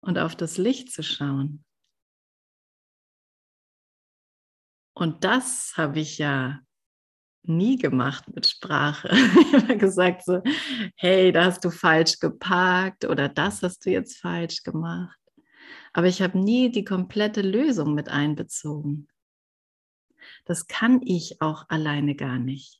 und 0.00 0.18
auf 0.18 0.34
das 0.34 0.56
Licht 0.56 0.90
zu 0.90 1.02
schauen. 1.02 1.62
Und 4.94 5.24
das 5.24 5.74
habe 5.76 6.00
ich 6.00 6.16
ja 6.16 6.60
nie 7.42 7.76
gemacht 7.76 8.34
mit 8.34 8.46
Sprache. 8.46 9.10
Ich 9.52 9.52
habe 9.52 9.76
gesagt 9.76 10.24
so, 10.24 10.42
hey, 10.96 11.32
da 11.32 11.44
hast 11.44 11.62
du 11.62 11.70
falsch 11.70 12.18
geparkt 12.18 13.04
oder 13.04 13.28
das 13.28 13.62
hast 13.62 13.84
du 13.84 13.90
jetzt 13.90 14.16
falsch 14.16 14.62
gemacht. 14.62 15.20
Aber 15.92 16.06
ich 16.06 16.22
habe 16.22 16.38
nie 16.38 16.70
die 16.70 16.84
komplette 16.84 17.42
Lösung 17.42 17.92
mit 17.92 18.08
einbezogen. 18.08 19.06
Das 20.46 20.66
kann 20.66 21.02
ich 21.02 21.42
auch 21.42 21.68
alleine 21.68 22.14
gar 22.14 22.38
nicht. 22.38 22.79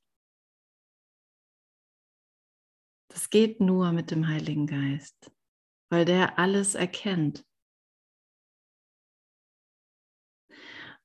Das 3.11 3.29
geht 3.29 3.61
nur 3.61 3.93
mit 3.93 4.13
dem 4.13 4.29
Heiligen 4.29 4.67
Geist, 4.67 5.33
weil 5.91 6.05
der 6.05 6.39
alles 6.39 6.77
erkennt. 6.77 7.45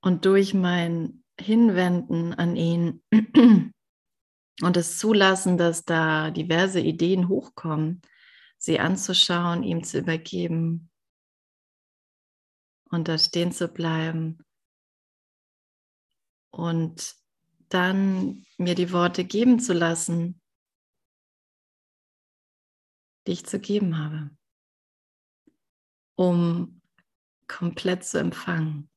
Und 0.02 0.26
durch 0.26 0.54
mein 0.54 1.24
Hinwenden 1.40 2.34
an 2.34 2.56
ihn 2.56 3.04
und 4.62 4.78
es 4.78 5.00
zulassen, 5.00 5.58
dass 5.58 5.84
da 5.84 6.30
diverse 6.30 6.80
Ideen 6.80 7.28
hochkommen, 7.28 8.04
sie 8.60 8.80
anzuschauen, 8.80 9.64
ihm 9.64 9.84
zu 9.84 9.98
übergeben 9.98 10.92
und 12.92 13.08
da 13.08 13.18
stehen 13.18 13.52
zu 13.52 13.68
bleiben 13.68 14.46
und 16.52 17.16
dann 17.70 18.46
mir 18.58 18.76
die 18.76 18.92
Worte 18.92 19.26
geben 19.26 19.60
zu 19.60 19.74
lassen, 19.74 20.40
die 23.28 23.34
ich 23.34 23.46
zu 23.46 23.60
geben 23.60 23.98
habe, 23.98 24.30
um 26.16 26.82
komplett 27.48 28.04
zu 28.04 28.20
empfangen. 28.20 28.90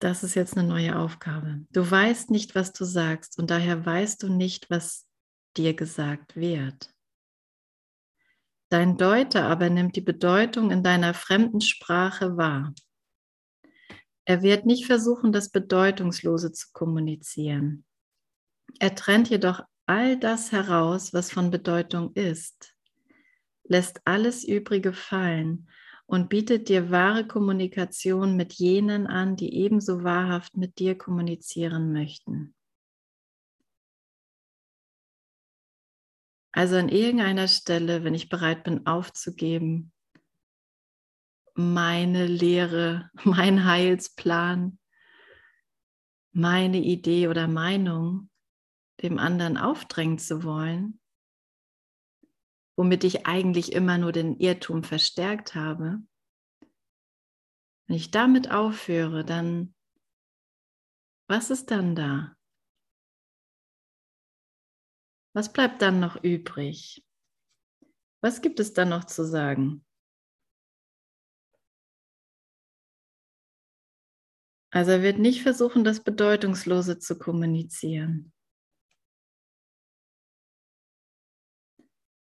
das 0.00 0.24
ist 0.24 0.34
jetzt 0.34 0.56
eine 0.56 0.66
neue 0.66 0.98
Aufgabe. 0.98 1.66
Du 1.70 1.88
weißt 1.88 2.30
nicht, 2.30 2.54
was 2.54 2.72
du 2.72 2.84
sagst 2.84 3.38
und 3.38 3.50
daher 3.50 3.84
weißt 3.84 4.22
du 4.22 4.28
nicht, 4.28 4.70
was 4.70 5.06
dir 5.56 5.74
gesagt 5.74 6.36
wird. 6.36 6.90
Dein 8.70 8.96
Deuter 8.96 9.44
aber 9.44 9.68
nimmt 9.68 9.96
die 9.96 10.00
Bedeutung 10.00 10.70
in 10.70 10.82
deiner 10.82 11.12
fremden 11.12 11.60
Sprache 11.60 12.36
wahr. 12.36 12.72
Er 14.24 14.42
wird 14.42 14.66
nicht 14.66 14.86
versuchen, 14.86 15.32
das 15.32 15.50
Bedeutungslose 15.50 16.52
zu 16.52 16.68
kommunizieren. 16.72 17.84
Er 18.78 18.94
trennt 18.94 19.28
jedoch 19.30 19.62
all 19.86 20.16
das 20.18 20.52
heraus, 20.52 21.12
was 21.12 21.32
von 21.32 21.50
Bedeutung 21.50 22.12
ist, 22.14 22.76
lässt 23.64 24.00
alles 24.04 24.44
Übrige 24.44 24.92
fallen 24.92 25.68
und 26.06 26.28
bietet 26.28 26.68
dir 26.68 26.90
wahre 26.90 27.26
Kommunikation 27.26 28.36
mit 28.36 28.52
jenen 28.54 29.06
an, 29.06 29.36
die 29.36 29.54
ebenso 29.54 30.02
wahrhaft 30.04 30.56
mit 30.56 30.78
dir 30.78 30.98
kommunizieren 30.98 31.92
möchten. 31.92 32.54
Also 36.52 36.76
an 36.76 36.88
irgendeiner 36.88 37.46
Stelle, 37.46 38.02
wenn 38.02 38.14
ich 38.14 38.28
bereit 38.28 38.64
bin 38.64 38.86
aufzugeben, 38.86 39.92
meine 41.60 42.26
Lehre, 42.26 43.10
mein 43.24 43.64
Heilsplan, 43.64 44.78
meine 46.32 46.78
Idee 46.78 47.28
oder 47.28 47.48
Meinung 47.48 48.30
dem 49.02 49.18
anderen 49.18 49.56
aufdrängen 49.56 50.18
zu 50.18 50.44
wollen, 50.44 51.00
womit 52.76 53.04
ich 53.04 53.26
eigentlich 53.26 53.72
immer 53.72 53.98
nur 53.98 54.12
den 54.12 54.38
Irrtum 54.38 54.84
verstärkt 54.84 55.54
habe, 55.54 56.02
wenn 57.86 57.96
ich 57.96 58.10
damit 58.10 58.50
aufhöre, 58.50 59.24
dann, 59.24 59.74
was 61.28 61.50
ist 61.50 61.70
dann 61.70 61.96
da? 61.96 62.36
Was 65.32 65.52
bleibt 65.52 65.82
dann 65.82 65.98
noch 65.98 66.22
übrig? 66.22 67.04
Was 68.20 68.42
gibt 68.42 68.60
es 68.60 68.74
dann 68.74 68.90
noch 68.90 69.04
zu 69.04 69.24
sagen? 69.24 69.84
Also 74.70 74.92
er 74.92 75.02
wird 75.02 75.18
nicht 75.18 75.42
versuchen, 75.42 75.82
das 75.82 76.00
Bedeutungslose 76.00 76.98
zu 76.98 77.18
kommunizieren. 77.18 78.32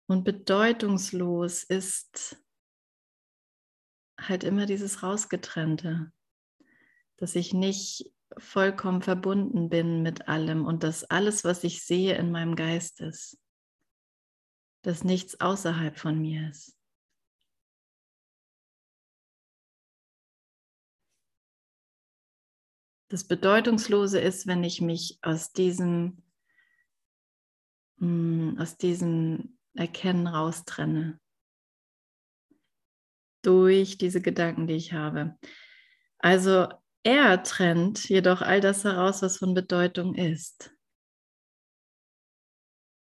Und 0.06 0.24
bedeutungslos 0.24 1.62
ist 1.62 2.36
halt 4.20 4.44
immer 4.44 4.66
dieses 4.66 5.02
Rausgetrennte, 5.02 6.12
dass 7.16 7.34
ich 7.34 7.54
nicht 7.54 8.12
vollkommen 8.36 9.02
verbunden 9.02 9.68
bin 9.68 10.02
mit 10.02 10.28
allem 10.28 10.66
und 10.66 10.82
dass 10.82 11.04
alles, 11.04 11.44
was 11.44 11.64
ich 11.64 11.84
sehe, 11.84 12.16
in 12.16 12.30
meinem 12.32 12.56
Geist 12.56 13.00
ist, 13.00 13.38
dass 14.82 15.04
nichts 15.04 15.40
außerhalb 15.40 15.98
von 15.98 16.20
mir 16.20 16.50
ist. 16.50 16.76
Das 23.08 23.24
Bedeutungslose 23.24 24.18
ist, 24.18 24.46
wenn 24.46 24.64
ich 24.64 24.80
mich 24.80 25.18
aus 25.22 25.52
diesem, 25.52 26.22
hm, 27.98 28.56
aus 28.58 28.76
diesem 28.76 29.58
Erkennen 29.74 30.26
raustrenne. 30.26 31.20
Durch 33.42 33.98
diese 33.98 34.22
Gedanken, 34.22 34.66
die 34.66 34.74
ich 34.74 34.92
habe. 34.92 35.38
Also 36.18 36.68
er 37.02 37.42
trennt 37.42 38.08
jedoch 38.08 38.40
all 38.40 38.60
das 38.60 38.84
heraus, 38.84 39.20
was 39.20 39.36
von 39.36 39.52
Bedeutung 39.52 40.14
ist. 40.14 40.74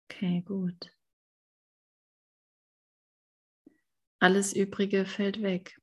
Okay, 0.05 0.43
gut. 0.43 0.93
Alles 4.21 4.53
Übrige 4.53 5.05
fällt 5.05 5.43
weg. 5.43 5.81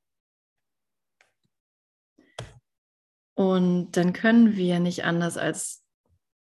Und 3.35 3.91
dann 3.91 4.13
können 4.13 4.55
wir 4.55 4.79
nicht 4.79 5.03
anders, 5.03 5.37
als 5.37 5.83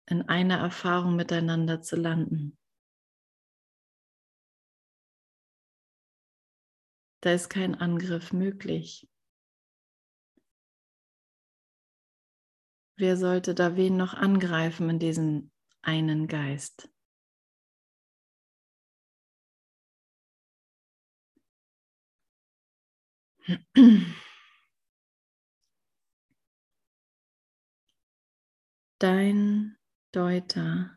in 0.08 0.22
einer 0.22 0.58
Erfahrung 0.58 1.16
miteinander 1.16 1.82
zu 1.82 1.96
landen. 1.96 2.56
Da 7.22 7.32
ist 7.32 7.48
kein 7.48 7.74
Angriff 7.74 8.32
möglich. 8.32 9.08
Wer 12.96 13.16
sollte 13.16 13.54
da 13.54 13.76
wen 13.76 13.96
noch 13.96 14.14
angreifen 14.14 14.88
in 14.88 14.98
diesen 15.00 15.50
einen 15.82 16.28
Geist? 16.28 16.88
Dein 28.98 29.76
Deuter, 30.12 30.96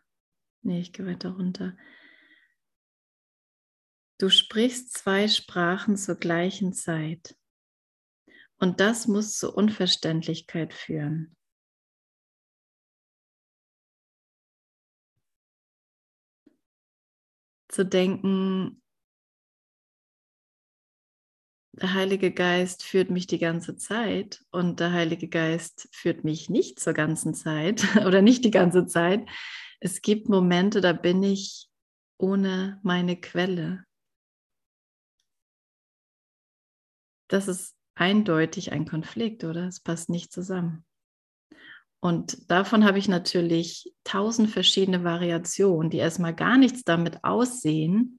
nee, 0.61 0.79
ich 0.79 0.93
gehe 0.93 1.05
weiter 1.05 1.31
runter. 1.31 1.77
Du 4.17 4.29
sprichst 4.29 4.93
zwei 4.97 5.27
Sprachen 5.27 5.97
zur 5.97 6.15
gleichen 6.15 6.73
Zeit. 6.73 7.37
Und 8.57 8.79
das 8.79 9.07
muss 9.07 9.37
zur 9.37 9.55
Unverständlichkeit 9.55 10.73
führen. 10.73 11.35
Zu 17.69 17.85
denken, 17.85 18.81
der 21.81 21.93
Heilige 21.93 22.31
Geist 22.31 22.83
führt 22.83 23.09
mich 23.09 23.27
die 23.27 23.39
ganze 23.39 23.75
Zeit 23.77 24.43
und 24.51 24.79
der 24.79 24.91
Heilige 24.91 25.27
Geist 25.27 25.89
führt 25.91 26.23
mich 26.23 26.49
nicht 26.49 26.79
zur 26.79 26.93
ganzen 26.93 27.33
Zeit 27.33 27.83
oder 28.05 28.21
nicht 28.21 28.45
die 28.45 28.51
ganze 28.51 28.85
Zeit. 28.85 29.27
Es 29.79 30.01
gibt 30.01 30.29
Momente, 30.29 30.81
da 30.81 30.93
bin 30.93 31.23
ich 31.23 31.67
ohne 32.17 32.79
meine 32.83 33.15
Quelle. 33.19 33.85
das 37.29 37.47
ist 37.47 37.77
eindeutig 37.95 38.73
ein 38.73 38.85
Konflikt, 38.85 39.43
oder? 39.43 39.67
Es 39.67 39.79
passt 39.79 40.09
nicht 40.09 40.33
zusammen. 40.33 40.83
Und 42.01 42.49
davon 42.49 42.85
habe 42.85 42.97
ich 42.97 43.07
natürlich 43.07 43.93
tausend 44.03 44.49
verschiedene 44.49 45.03
Variationen, 45.03 45.89
die 45.89 45.97
erstmal 45.97 46.33
gar 46.33 46.57
nichts 46.57 46.83
damit 46.83 47.23
aussehen 47.23 48.18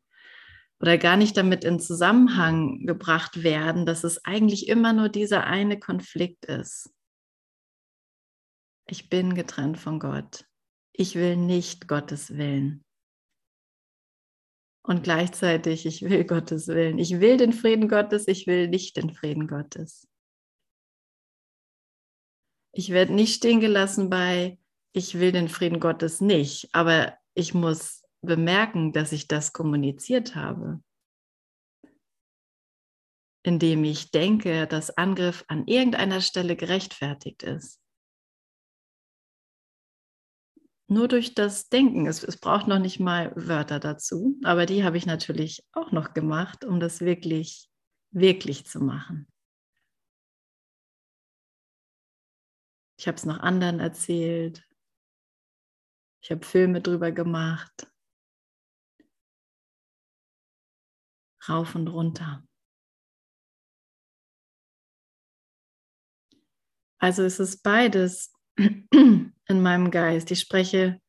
oder 0.81 0.99
gar 0.99 1.16
nicht 1.16 1.37
damit 1.37 1.64
in 1.64 1.79
Zusammenhang 1.79 2.87
gebracht 2.87 3.43
werden, 3.43 3.87
dass 3.87 4.05
es 4.05 4.25
eigentlich 4.25 4.69
immer 4.69 4.93
nur 4.93 5.09
dieser 5.09 5.45
eine 5.45 5.79
Konflikt 5.79 6.47
ist. 6.47 6.90
Ich 8.87 9.09
bin 9.09 9.35
getrennt 9.35 9.79
von 9.79 10.01
Gott. 10.01 10.47
Ich 10.93 11.14
will 11.14 11.37
nicht 11.37 11.87
Gottes 11.87 12.37
Willen 12.37 12.85
und 14.83 15.05
gleichzeitig, 15.05 15.87
ich 15.87 16.03
will 16.03 16.25
Gottes 16.25 16.69
Willen. 16.69 16.99
Ich 16.99 17.21
will 17.21 17.37
den 17.37 17.53
Frieden 17.53 17.88
Gottes, 17.88 18.27
ich 18.27 18.47
will 18.47 18.69
nicht 18.69 18.97
den 18.97 19.11
Frieden 19.14 19.47
Gottes. 19.47 20.09
Ich 22.73 22.90
werde 22.90 23.12
nicht 23.12 23.37
stehen 23.37 23.61
gelassen 23.61 24.11
bei, 24.11 24.59
ich 24.93 25.19
will 25.19 25.33
den 25.33 25.49
Frieden 25.49 25.81
Gottes 25.81 26.21
nicht, 26.21 26.69
aber 26.73 27.16
ich 27.35 27.53
muss 27.55 27.99
bemerken, 28.22 28.92
dass 28.92 29.12
ich 29.12 29.28
das 29.28 29.52
kommuniziert 29.52 30.35
habe, 30.35 30.83
indem 33.42 33.85
ich 33.85 34.11
denke, 34.11 34.66
dass 34.66 34.96
Angriff 34.96 35.44
an 35.48 35.66
irgendeiner 35.66 36.20
Stelle 36.20 36.56
gerechtfertigt 36.56 37.42
ist. 37.42 37.80
nur 40.90 41.06
durch 41.06 41.35
das 41.35 41.68
Denken. 41.68 42.06
Es, 42.06 42.22
es, 42.24 42.37
braucht 42.37 42.66
noch 42.66 42.80
nicht 42.80 42.98
mal 42.98 43.33
Wörter 43.37 43.78
dazu, 43.78 44.38
aber 44.44 44.66
die 44.66 44.85
habe 44.85 44.98
ich 44.98 45.06
natürlich 45.06 45.64
auch 45.72 45.92
noch 45.92 46.12
gemacht, 46.12 46.64
um 46.64 46.80
das 46.80 47.00
wirklich, 47.00 47.70
wirklich 48.11 48.66
zu 48.66 48.80
machen. 48.80 49.26
Ich 52.98 53.06
habe 53.06 53.16
es 53.16 53.24
noch 53.24 53.38
anderen 53.38 53.80
erzählt. 53.80 54.66
Ich 56.22 56.30
habe 56.30 56.44
Filme 56.44 56.83
drüber 56.83 57.12
gemacht. 57.12 57.89
Rauf 61.48 61.74
und 61.74 61.88
runter. 61.88 62.46
Also 66.98 67.22
es 67.22 67.40
ist 67.40 67.62
beides 67.62 68.33
in 68.57 69.33
meinem 69.48 69.90
Geist. 69.90 70.31
Ich 70.31 70.40
spreche 70.40 71.00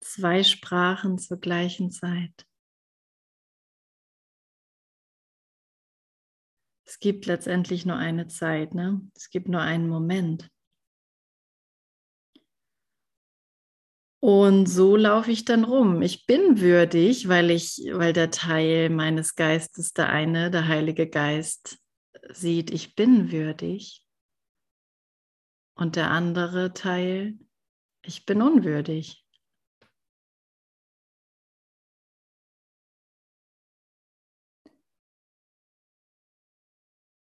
zwei 0.00 0.42
Sprachen 0.42 1.18
zur 1.18 1.38
gleichen 1.38 1.90
Zeit. 1.90 2.46
Es 6.84 6.98
gibt 6.98 7.26
letztendlich 7.26 7.86
nur 7.86 7.96
eine 7.96 8.26
Zeit, 8.26 8.74
ne? 8.74 9.00
Es 9.14 9.30
gibt 9.30 9.48
nur 9.48 9.60
einen 9.60 9.88
Moment. 9.88 10.50
Und 14.22 14.66
so 14.66 14.96
laufe 14.96 15.32
ich 15.32 15.44
dann 15.44 15.64
rum. 15.64 16.00
Ich 16.00 16.26
bin 16.26 16.60
würdig, 16.60 17.28
weil 17.28 17.50
ich, 17.50 17.82
weil 17.92 18.12
der 18.12 18.30
Teil 18.30 18.88
meines 18.88 19.34
Geistes, 19.34 19.92
der 19.92 20.10
eine, 20.10 20.50
der 20.50 20.68
Heilige 20.68 21.08
Geist, 21.08 21.78
sieht, 22.30 22.70
ich 22.70 22.94
bin 22.94 23.32
würdig. 23.32 24.06
Und 25.74 25.96
der 25.96 26.10
andere 26.10 26.72
Teil 26.72 27.36
ich 28.04 28.26
bin 28.26 28.42
unwürdig. 28.42 29.24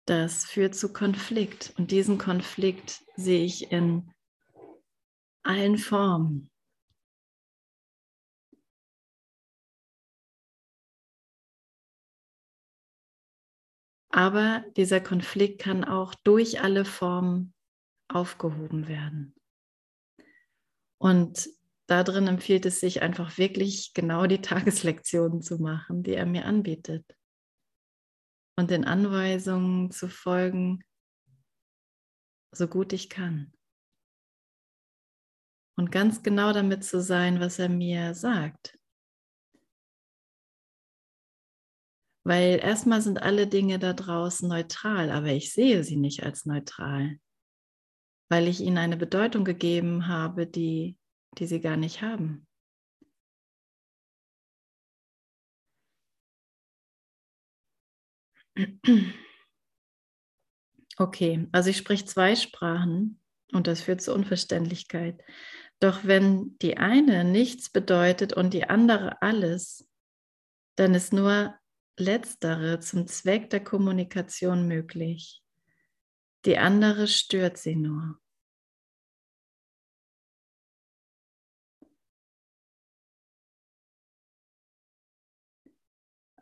Das 0.06 0.46
führt 0.46 0.76
zu 0.76 0.92
Konflikt 0.92 1.74
und 1.78 1.92
diesen 1.92 2.18
Konflikt 2.18 3.04
sehe 3.16 3.46
ich 3.46 3.72
in 3.72 4.12
allen 5.44 5.78
Formen. 5.78 6.49
Aber 14.10 14.66
dieser 14.76 15.02
Konflikt 15.02 15.62
kann 15.62 15.84
auch 15.84 16.16
durch 16.24 16.62
alle 16.62 16.84
Formen 16.84 17.54
aufgehoben 18.08 18.88
werden. 18.88 19.36
Und 20.98 21.50
darin 21.88 22.28
empfiehlt 22.28 22.66
es 22.66 22.80
sich 22.80 23.02
einfach 23.02 23.38
wirklich 23.38 23.94
genau 23.94 24.26
die 24.26 24.42
Tageslektionen 24.42 25.42
zu 25.42 25.60
machen, 25.60 26.04
die 26.04 26.14
er 26.14 26.26
mir 26.26 26.46
anbietet. 26.46 27.06
Und 28.58 28.72
den 28.72 28.84
Anweisungen 28.84 29.92
zu 29.92 30.10
folgen, 30.10 30.84
so 32.52 32.68
gut 32.68 32.94
ich 32.94 33.10
kann. 33.10 33.54
Und 35.78 35.92
ganz 35.92 36.24
genau 36.24 36.52
damit 36.52 36.84
zu 36.84 37.02
sein, 37.02 37.40
was 37.40 37.58
er 37.58 37.70
mir 37.70 38.14
sagt. 38.14 38.79
Weil 42.30 42.60
erstmal 42.60 43.02
sind 43.02 43.24
alle 43.24 43.48
Dinge 43.48 43.80
da 43.80 43.94
draußen 43.94 44.48
neutral, 44.48 45.10
aber 45.10 45.30
ich 45.30 45.52
sehe 45.52 45.84
sie 45.84 45.96
nicht 45.96 46.22
als 46.22 46.46
neutral, 46.46 47.18
weil 48.30 48.48
ich 48.48 48.62
ihnen 48.62 48.78
eine 48.78 48.98
Bedeutung 48.98 49.44
gegeben 49.44 50.06
habe, 50.06 50.46
die, 50.46 50.96
die 51.40 51.48
sie 51.48 51.60
gar 51.60 51.76
nicht 51.76 52.04
haben. 52.04 52.48
Okay, 60.98 61.48
also 61.52 61.72
ich 61.72 61.78
spreche 61.78 62.06
zwei 62.06 62.36
Sprachen 62.36 63.20
und 63.54 63.66
das 63.66 63.82
führt 63.82 64.04
zur 64.04 64.14
Unverständlichkeit. 64.14 65.20
Doch 65.80 66.04
wenn 66.04 66.60
die 66.60 66.78
eine 66.78 67.24
nichts 67.24 67.72
bedeutet 67.72 68.34
und 68.34 68.54
die 68.54 68.66
andere 68.66 69.20
alles, 69.24 69.90
dann 70.76 70.94
ist 70.94 71.12
nur 71.12 71.59
letztere 72.00 72.80
zum 72.80 73.08
Zweck 73.08 73.50
der 73.50 73.64
Kommunikation 73.64 74.68
möglich. 74.68 75.44
Die 76.46 76.58
andere 76.58 77.08
stört 77.08 77.58
sie 77.58 77.76
nur. 77.76 78.20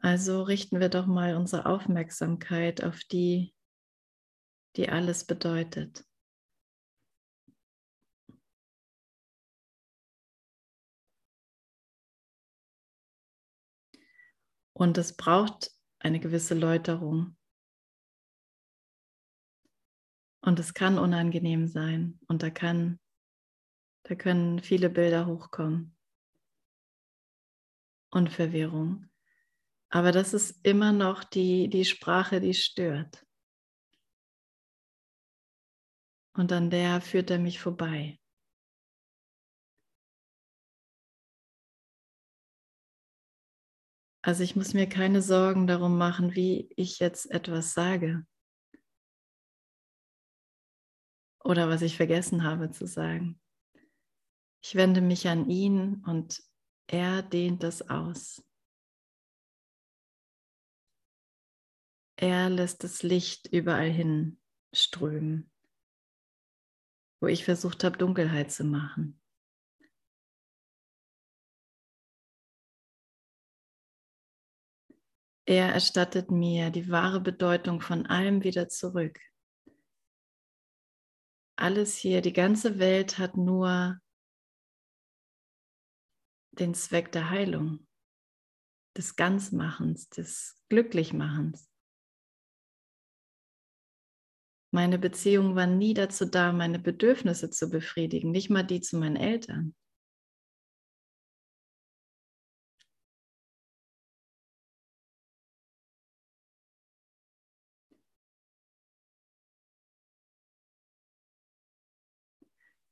Also 0.08 0.44
richten 0.44 0.80
wir 0.80 0.88
doch 0.88 1.06
mal 1.06 1.36
unsere 1.36 1.66
Aufmerksamkeit 1.66 2.82
auf 2.82 3.02
die, 3.12 3.54
die 4.78 4.88
alles 4.88 5.26
bedeutet. 5.26 6.07
Und 14.78 15.00
es 15.00 15.18
braucht 15.18 15.72
eine 15.98 16.20
gewisse 16.20 16.54
Läuterung. 16.54 17.36
Und 20.42 20.60
es 20.60 20.76
kann 20.76 21.00
unangenehm 21.00 21.68
sein 21.68 22.20
und 22.28 22.44
da 22.44 22.52
kann, 22.52 23.00
da 24.04 24.14
können 24.14 24.60
viele 24.60 24.92
Bilder 24.92 25.26
hochkommen 25.26 25.98
und 28.12 28.32
Verwirrung. 28.32 29.10
Aber 29.90 30.12
das 30.12 30.36
ist 30.36 30.64
immer 30.64 30.92
noch 30.92 31.24
die, 31.24 31.70
die 31.70 31.84
Sprache, 31.84 32.40
die 32.40 32.54
stört. 32.54 33.26
Und 36.34 36.52
an 36.52 36.70
der 36.70 37.02
führt 37.02 37.32
er 37.32 37.40
mich 37.40 37.60
vorbei. 37.60 38.20
Also 44.28 44.44
ich 44.44 44.58
muss 44.58 44.74
mir 44.74 44.90
keine 44.90 45.22
Sorgen 45.22 45.68
darum 45.68 45.98
machen, 45.98 46.36
wie 46.36 46.70
ich 46.76 47.00
jetzt 47.00 47.32
etwas 47.32 47.74
sage. 47.74 48.28
Oder 51.46 51.70
was 51.70 51.82
ich 51.82 51.96
vergessen 51.96 52.44
habe 52.44 52.70
zu 52.70 52.88
sagen. 52.88 53.40
Ich 54.62 54.76
wende 54.76 55.00
mich 55.00 55.30
an 55.30 55.50
ihn 55.50 56.04
und 56.06 56.44
er 56.88 57.24
dehnt 57.24 57.64
das 57.64 57.90
aus. 57.90 58.44
Er 62.18 62.50
lässt 62.50 62.84
das 62.84 63.04
Licht 63.04 63.48
überall 63.48 63.90
hin 63.90 64.42
strömen, 64.74 65.50
wo 67.22 67.28
ich 67.28 67.46
versucht 67.46 67.86
habe, 67.86 67.98
Dunkelheit 67.98 68.52
zu 68.52 68.66
machen. 68.66 69.22
Er 75.50 75.74
erstattet 75.74 76.30
mir 76.30 76.72
die 76.72 76.92
wahre 76.92 77.22
Bedeutung 77.22 77.80
von 77.80 78.06
allem 78.06 78.44
wieder 78.44 78.68
zurück. 78.68 79.18
Alles 81.56 81.96
hier, 81.96 82.22
die 82.22 82.34
ganze 82.34 82.80
Welt 82.80 83.18
hat 83.18 83.38
nur 83.38 83.98
den 86.52 86.74
Zweck 86.74 87.14
der 87.14 87.30
Heilung, 87.30 87.88
des 88.98 89.16
Ganzmachens, 89.16 90.10
des 90.10 90.62
Glücklichmachens. 90.68 91.72
Meine 94.74 95.00
Beziehung 95.00 95.56
war 95.56 95.66
nie 95.66 95.94
dazu 95.94 96.26
da, 96.26 96.52
meine 96.52 96.78
Bedürfnisse 96.78 97.50
zu 97.50 97.70
befriedigen, 97.70 98.32
nicht 98.32 98.50
mal 98.50 98.64
die 98.64 98.82
zu 98.82 98.98
meinen 98.98 99.16
Eltern. 99.16 99.76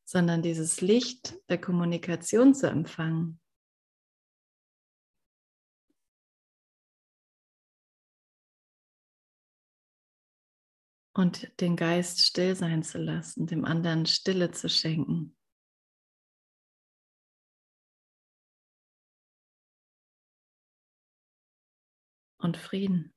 Sondern 0.06 0.42
dieses 0.44 0.82
Licht 0.82 1.36
der 1.50 1.60
Kommunikation 1.60 2.54
zu 2.54 2.70
empfangen. 2.70 3.42
Und 11.14 11.60
den 11.62 11.76
Geist 11.76 12.22
still 12.22 12.56
sein 12.56 12.84
zu 12.84 12.98
lassen, 12.98 13.48
dem 13.48 13.66
anderen 13.66 14.06
Stille 14.06 14.52
zu 14.52 14.70
schenken. 14.70 15.36
Und 22.38 22.58
Frieden. 22.58 23.14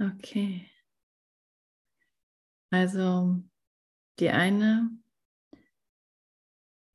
Okay. 0.00 0.70
Also 2.70 3.42
die 4.18 4.30
eine, 4.30 4.90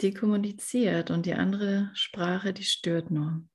die 0.02 0.14
kommuniziert 0.14 1.10
und 1.10 1.26
die 1.26 1.34
andere 1.34 1.90
Sprache, 1.94 2.54
die 2.54 2.64
stört 2.64 3.10
nur. 3.10 3.48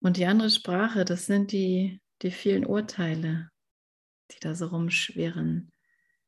Und 0.00 0.16
die 0.16 0.26
andere 0.26 0.50
Sprache, 0.50 1.04
das 1.04 1.26
sind 1.26 1.50
die, 1.50 2.00
die 2.22 2.30
vielen 2.30 2.64
Urteile, 2.64 3.50
die 4.30 4.38
da 4.40 4.54
so 4.54 4.66
rumschwirren. 4.66 5.72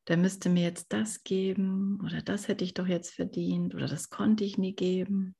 Der 0.07 0.17
müsste 0.17 0.49
mir 0.49 0.63
jetzt 0.63 0.91
das 0.91 1.23
geben 1.23 2.01
oder 2.03 2.21
das 2.21 2.47
hätte 2.47 2.63
ich 2.65 2.73
doch 2.73 2.87
jetzt 2.87 3.13
verdient 3.13 3.75
oder 3.75 3.87
das 3.87 4.09
konnte 4.09 4.43
ich 4.43 4.57
nie 4.57 4.75
geben. 4.75 5.35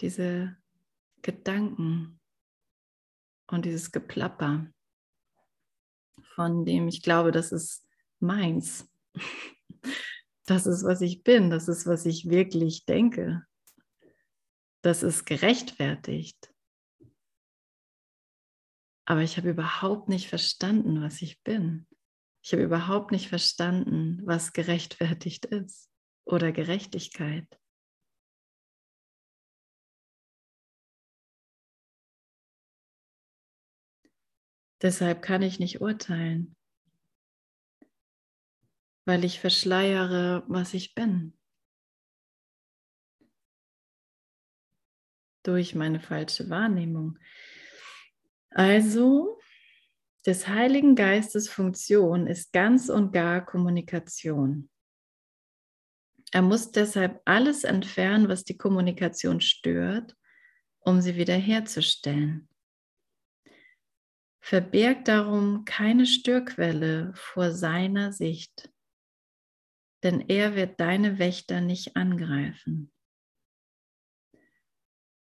Diese 0.00 0.56
Gedanken 1.22 2.20
und 3.48 3.64
dieses 3.64 3.90
Geplapper 3.90 4.70
von 6.22 6.64
dem 6.64 6.88
ich 6.88 7.02
glaube, 7.02 7.32
das 7.32 7.52
ist 7.52 7.86
meins. 8.20 8.88
Das 10.48 10.64
ist, 10.66 10.84
was 10.84 11.00
ich 11.00 11.24
bin. 11.24 11.50
Das 11.50 11.66
ist, 11.66 11.86
was 11.86 12.06
ich 12.06 12.30
wirklich 12.30 12.84
denke. 12.84 13.44
Das 14.82 15.02
ist 15.02 15.24
gerechtfertigt. 15.24 16.54
Aber 19.06 19.22
ich 19.22 19.36
habe 19.36 19.50
überhaupt 19.50 20.08
nicht 20.08 20.28
verstanden, 20.28 21.02
was 21.02 21.20
ich 21.20 21.42
bin. 21.42 21.86
Ich 22.42 22.52
habe 22.52 22.62
überhaupt 22.62 23.10
nicht 23.10 23.28
verstanden, 23.28 24.20
was 24.24 24.52
gerechtfertigt 24.52 25.46
ist 25.46 25.90
oder 26.24 26.52
Gerechtigkeit. 26.52 27.46
Deshalb 34.82 35.22
kann 35.22 35.42
ich 35.42 35.58
nicht 35.58 35.80
urteilen, 35.80 36.54
weil 39.06 39.24
ich 39.24 39.40
verschleiere, 39.40 40.44
was 40.48 40.74
ich 40.74 40.94
bin. 40.94 41.32
Durch 45.42 45.74
meine 45.74 46.00
falsche 46.00 46.50
Wahrnehmung. 46.50 47.18
Also, 48.50 49.38
des 50.26 50.48
Heiligen 50.48 50.96
Geistes 50.96 51.48
Funktion 51.48 52.26
ist 52.26 52.52
ganz 52.52 52.88
und 52.88 53.12
gar 53.12 53.46
Kommunikation. 53.46 54.68
Er 56.32 56.42
muss 56.42 56.72
deshalb 56.72 57.22
alles 57.24 57.64
entfernen, 57.64 58.28
was 58.28 58.44
die 58.44 58.58
Kommunikation 58.58 59.40
stört, 59.40 60.16
um 60.80 61.00
sie 61.00 61.14
wiederherzustellen. 61.14 62.48
Verberg 64.48 65.04
darum 65.06 65.64
keine 65.64 66.06
Störquelle 66.06 67.12
vor 67.16 67.50
seiner 67.50 68.12
Sicht, 68.12 68.72
denn 70.04 70.20
er 70.20 70.54
wird 70.54 70.78
deine 70.78 71.18
Wächter 71.18 71.60
nicht 71.60 71.96
angreifen. 71.96 72.92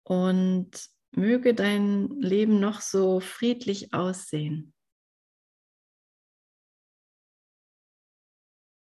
Und 0.03 0.69
möge 1.10 1.56
dein 1.56 2.10
Leben 2.21 2.60
noch 2.60 2.80
so 2.80 3.19
friedlich 3.19 3.91
aussehen 3.91 4.75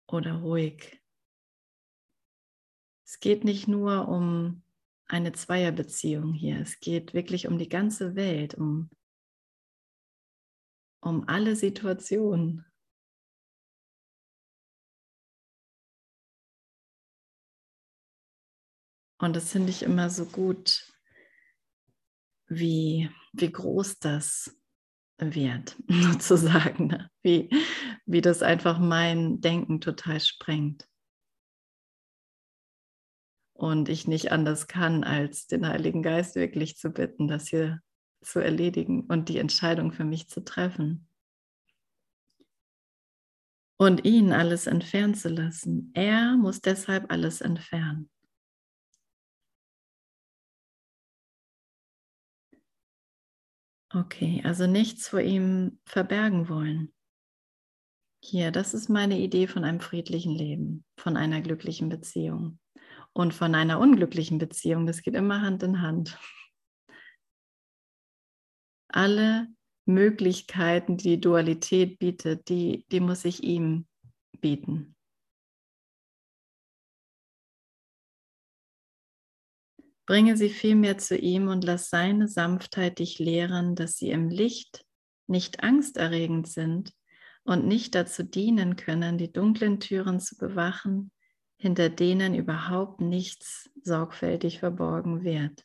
oder 0.06 0.34
ruhig. 0.42 1.00
Es 3.06 3.20
geht 3.20 3.44
nicht 3.44 3.68
nur 3.68 4.06
um 4.06 4.62
eine 5.06 5.32
Zweierbeziehung 5.32 6.34
hier, 6.34 6.60
es 6.60 6.78
geht 6.78 7.14
wirklich 7.14 7.46
um 7.46 7.56
die 7.56 7.70
ganze 7.70 8.16
Welt, 8.16 8.54
um, 8.54 8.90
um 11.00 11.28
alle 11.28 11.56
Situationen. 11.56 12.64
Und 19.18 19.36
das 19.36 19.52
finde 19.52 19.70
ich 19.70 19.82
immer 19.82 20.08
so 20.08 20.24
gut, 20.24 20.90
wie, 22.48 23.10
wie 23.32 23.52
groß 23.52 23.98
das 23.98 24.58
wird, 25.18 25.76
sozusagen, 25.88 26.86
ne? 26.86 27.10
wie, 27.22 27.50
wie 28.06 28.22
das 28.22 28.42
einfach 28.42 28.78
mein 28.78 29.40
Denken 29.40 29.80
total 29.80 30.20
sprengt. 30.20 30.86
Und 33.52 33.90
ich 33.90 34.08
nicht 34.08 34.32
anders 34.32 34.68
kann, 34.68 35.04
als 35.04 35.46
den 35.46 35.68
Heiligen 35.68 36.02
Geist 36.02 36.34
wirklich 36.34 36.78
zu 36.78 36.88
bitten, 36.88 37.28
das 37.28 37.48
hier 37.48 37.82
zu 38.22 38.40
erledigen 38.40 39.02
und 39.02 39.28
die 39.28 39.38
Entscheidung 39.38 39.92
für 39.92 40.04
mich 40.04 40.28
zu 40.28 40.44
treffen. 40.44 41.06
Und 43.78 44.04
ihn 44.04 44.32
alles 44.32 44.66
entfernen 44.66 45.14
zu 45.14 45.30
lassen. 45.30 45.90
Er 45.94 46.36
muss 46.36 46.60
deshalb 46.60 47.10
alles 47.10 47.40
entfernen. 47.40 48.10
Okay, 53.92 54.40
also 54.44 54.66
nichts 54.66 55.08
vor 55.08 55.20
ihm 55.20 55.80
verbergen 55.84 56.48
wollen. 56.48 56.92
Hier, 58.22 58.52
das 58.52 58.74
ist 58.74 58.88
meine 58.88 59.18
Idee 59.18 59.46
von 59.46 59.64
einem 59.64 59.80
friedlichen 59.80 60.32
Leben, 60.32 60.84
von 60.96 61.16
einer 61.16 61.40
glücklichen 61.40 61.88
Beziehung 61.88 62.60
und 63.12 63.34
von 63.34 63.54
einer 63.54 63.80
unglücklichen 63.80 64.38
Beziehung. 64.38 64.86
Das 64.86 65.02
geht 65.02 65.14
immer 65.14 65.40
Hand 65.40 65.62
in 65.62 65.80
Hand. 65.80 66.18
Alle 68.92 69.48
Möglichkeiten, 69.86 70.96
die 70.96 71.20
Dualität 71.20 71.98
bietet, 71.98 72.48
die, 72.48 72.84
die 72.90 73.00
muss 73.00 73.24
ich 73.24 73.42
ihm 73.42 73.86
bieten. 74.40 74.94
Bringe 80.06 80.36
sie 80.36 80.48
vielmehr 80.48 80.98
zu 80.98 81.16
ihm 81.16 81.46
und 81.46 81.62
lass 81.62 81.88
seine 81.88 82.26
Sanftheit 82.26 82.98
dich 82.98 83.20
lehren, 83.20 83.76
dass 83.76 83.96
sie 83.96 84.10
im 84.10 84.28
Licht 84.28 84.84
nicht 85.28 85.62
angsterregend 85.62 86.48
sind 86.48 86.92
und 87.44 87.66
nicht 87.66 87.94
dazu 87.94 88.24
dienen 88.24 88.74
können, 88.74 89.18
die 89.18 89.32
dunklen 89.32 89.78
Türen 89.78 90.18
zu 90.18 90.36
bewachen, 90.36 91.12
hinter 91.56 91.90
denen 91.90 92.34
überhaupt 92.34 93.00
nichts 93.00 93.70
sorgfältig 93.84 94.58
verborgen 94.58 95.22
wird. 95.22 95.64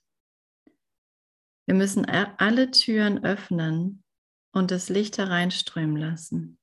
Wir 1.65 1.75
müssen 1.75 2.05
alle 2.05 2.71
Türen 2.71 3.23
öffnen 3.23 4.03
und 4.51 4.71
das 4.71 4.89
Licht 4.89 5.17
hereinströmen 5.17 5.97
lassen. 5.97 6.59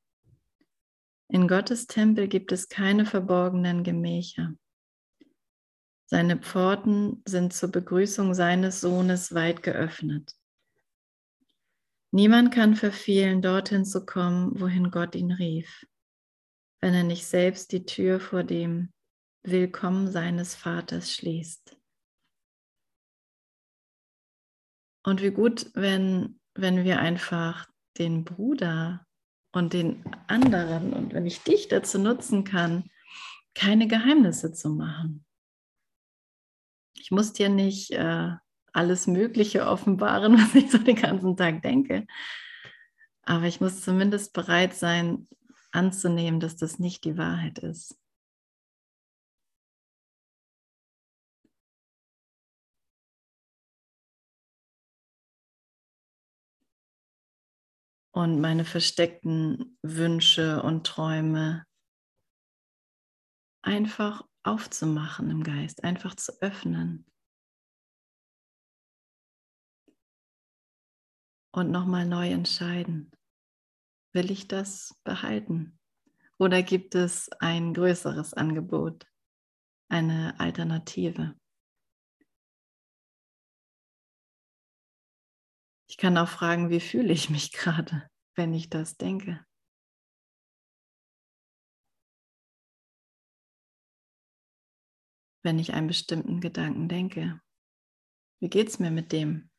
In 1.29 1.49
Gottes 1.49 1.87
Tempel 1.87 2.29
gibt 2.29 2.53
es 2.53 2.69
keine 2.69 3.07
verborgenen 3.07 3.85
Gemächer. 3.85 4.55
Seine 6.07 6.37
Pforten 6.37 7.23
sind 7.27 7.55
zur 7.55 7.71
Begrüßung 7.71 8.35
seines 8.35 8.81
Sohnes 8.81 9.35
weit 9.35 9.63
geöffnet. 9.63 10.37
Niemand 12.11 12.53
kann 12.53 12.77
verfehlen, 12.77 13.41
dorthin 13.41 13.87
zu 13.87 14.05
kommen, 14.05 14.61
wohin 14.61 14.91
Gott 14.91 15.15
ihn 15.15 15.33
rief, 15.33 15.87
wenn 16.83 16.93
er 16.93 17.05
nicht 17.05 17.25
selbst 17.25 17.73
die 17.73 17.87
Tür 17.87 18.21
vor 18.21 18.45
dem 18.45 18.93
Willkommen 19.43 20.11
seines 20.11 20.55
Vaters 20.55 21.11
schließt. 21.11 21.77
Und 25.03 25.23
wie 25.23 25.31
gut, 25.31 25.71
wenn, 25.75 26.41
wenn 26.55 26.85
wir 26.85 27.01
einfach 27.01 27.69
den 27.99 28.25
Bruder 28.25 29.07
und 29.53 29.73
den 29.73 30.05
anderen 30.29 30.93
und 30.93 31.13
wenn 31.13 31.27
ich 31.27 31.43
dich 31.43 31.69
dazu 31.69 31.99
nutzen 31.99 32.45
kann, 32.45 32.91
keine 33.55 33.87
Geheimnisse 33.87 34.53
zu 34.53 34.71
machen. 34.71 35.25
Ich 36.95 37.11
muss 37.11 37.33
dir 37.33 37.49
nicht 37.49 37.91
äh, 37.91 38.31
alles 38.73 39.07
Mögliche 39.07 39.67
offenbaren, 39.67 40.35
was 40.39 40.55
ich 40.55 40.71
so 40.71 40.79
den 40.79 40.97
ganzen 40.97 41.37
Tag 41.37 41.63
denke. 41.63 42.07
Aber 43.25 43.45
ich 43.45 43.61
muss 43.61 43.83
zumindest 43.83 44.33
bereit 44.33 44.75
sein, 44.75 45.29
anzunehmen, 45.71 46.39
dass 46.39 46.57
das 46.57 46.79
nicht 46.79 47.05
die 47.05 47.17
Wahrheit 47.17 47.59
ist. 47.59 47.99
Und 58.15 58.41
meine 58.41 58.65
versteckten 58.67 59.79
Wünsche 59.83 60.63
und 60.63 60.87
Träume 60.87 61.65
einfach 63.63 64.27
aufzumachen 64.43 65.31
im 65.31 65.43
Geist, 65.43 65.83
einfach 65.83 66.15
zu 66.15 66.33
öffnen. 66.43 67.07
Und 71.55 71.71
nochmal 71.71 72.07
neu 72.07 72.31
entscheiden. 72.31 73.11
Will 74.13 74.31
ich 74.31 74.49
das 74.49 75.01
behalten? 75.05 75.79
Oder 76.39 76.63
gibt 76.63 76.95
es 76.95 77.31
ein 77.41 77.73
größeres 77.73 78.35
Angebot, 78.35 79.07
eine 79.89 80.39
Alternative? 80.41 81.35
Ich 85.93 85.99
kann 85.99 86.17
auch 86.17 86.29
fragen, 86.29 86.71
wie 86.71 86.81
fühle 86.81 87.13
ich 87.13 87.29
mich 87.29 87.53
gerade, 87.53 88.09
wenn 88.35 88.55
ich 88.55 88.71
das 88.71 88.97
denke? 88.97 89.45
wenn 95.43 95.59
ich 95.59 95.73
einen 95.73 95.89
bestimmten 95.89 96.41
Gedanken 96.41 96.89
denke? 96.89 97.41
Wie 98.41 98.49
geht 98.49 98.69
es 98.69 98.79
mir 98.79 98.91
mit 98.91 99.13
dem? 99.13 99.51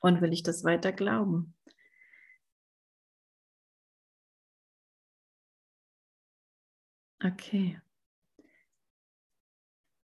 Und 0.00 0.20
will 0.20 0.32
ich 0.32 0.42
das 0.42 0.62
weiter 0.64 0.92
glauben? 0.92 1.56
Okay. 7.24 7.80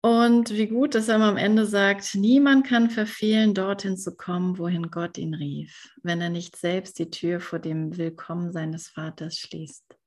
Und 0.06 0.50
wie 0.50 0.68
gut, 0.68 0.94
dass 0.94 1.08
er 1.08 1.20
am 1.20 1.36
Ende 1.36 1.66
sagt, 1.66 2.14
niemand 2.14 2.64
kann 2.64 2.90
verfehlen, 2.90 3.54
dorthin 3.54 3.96
zu 3.96 4.16
kommen, 4.16 4.56
wohin 4.56 4.92
Gott 4.92 5.18
ihn 5.18 5.34
rief, 5.34 5.92
wenn 6.00 6.20
er 6.20 6.28
nicht 6.28 6.54
selbst 6.54 7.00
die 7.00 7.10
Tür 7.10 7.40
vor 7.40 7.58
dem 7.58 7.96
Willkommen 7.96 8.52
seines 8.52 8.86
Vaters 8.86 9.36
schließt. 9.36 9.98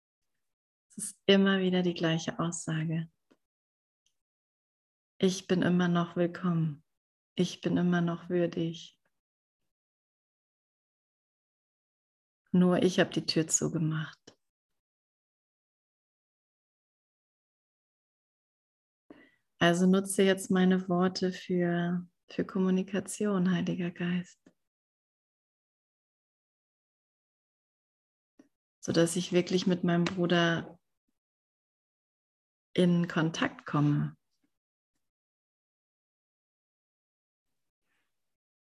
Es 0.87 1.03
ist 1.03 1.17
immer 1.25 1.59
wieder 1.59 1.81
die 1.81 1.95
gleiche 1.95 2.39
Aussage. 2.39 3.09
Ich 5.17 5.47
bin 5.47 5.63
immer 5.63 5.89
noch 5.89 6.15
willkommen. 6.15 6.81
Ich 7.35 7.59
bin 7.59 7.75
immer 7.75 7.99
noch 7.99 8.29
würdig. 8.29 8.97
Nur 12.53 12.83
ich 12.83 13.01
habe 13.01 13.09
die 13.09 13.25
Tür 13.25 13.47
zugemacht. 13.47 14.38
Also 19.59 19.85
nutze 19.85 20.23
jetzt 20.23 20.49
meine 20.49 20.87
Worte 20.87 21.33
für, 21.33 22.07
für 22.29 22.45
Kommunikation, 22.45 23.51
Heiliger 23.51 23.91
Geist. 23.91 24.39
Sodass 28.79 29.17
ich 29.17 29.33
wirklich 29.33 29.67
mit 29.67 29.83
meinem 29.83 30.05
Bruder 30.05 30.79
in 32.73 33.09
Kontakt 33.09 33.65
komme. 33.65 34.15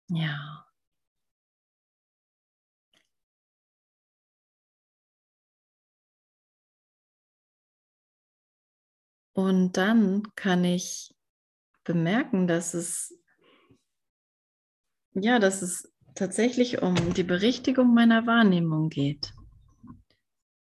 Ja. 0.10 0.63
Und 9.34 9.78
dann 9.78 10.24
kann 10.36 10.64
ich 10.64 11.14
bemerken, 11.84 12.48
dass 12.48 12.74
es 12.74 13.20
ja, 15.16 15.40
dass 15.40 15.62
es 15.62 15.94
tatsächlich 16.16 16.82
um 16.82 16.96
die 17.14 17.24
Berichtigung 17.24 17.94
meiner 17.94 18.26
Wahrnehmung 18.26 18.90
geht. 18.90 19.34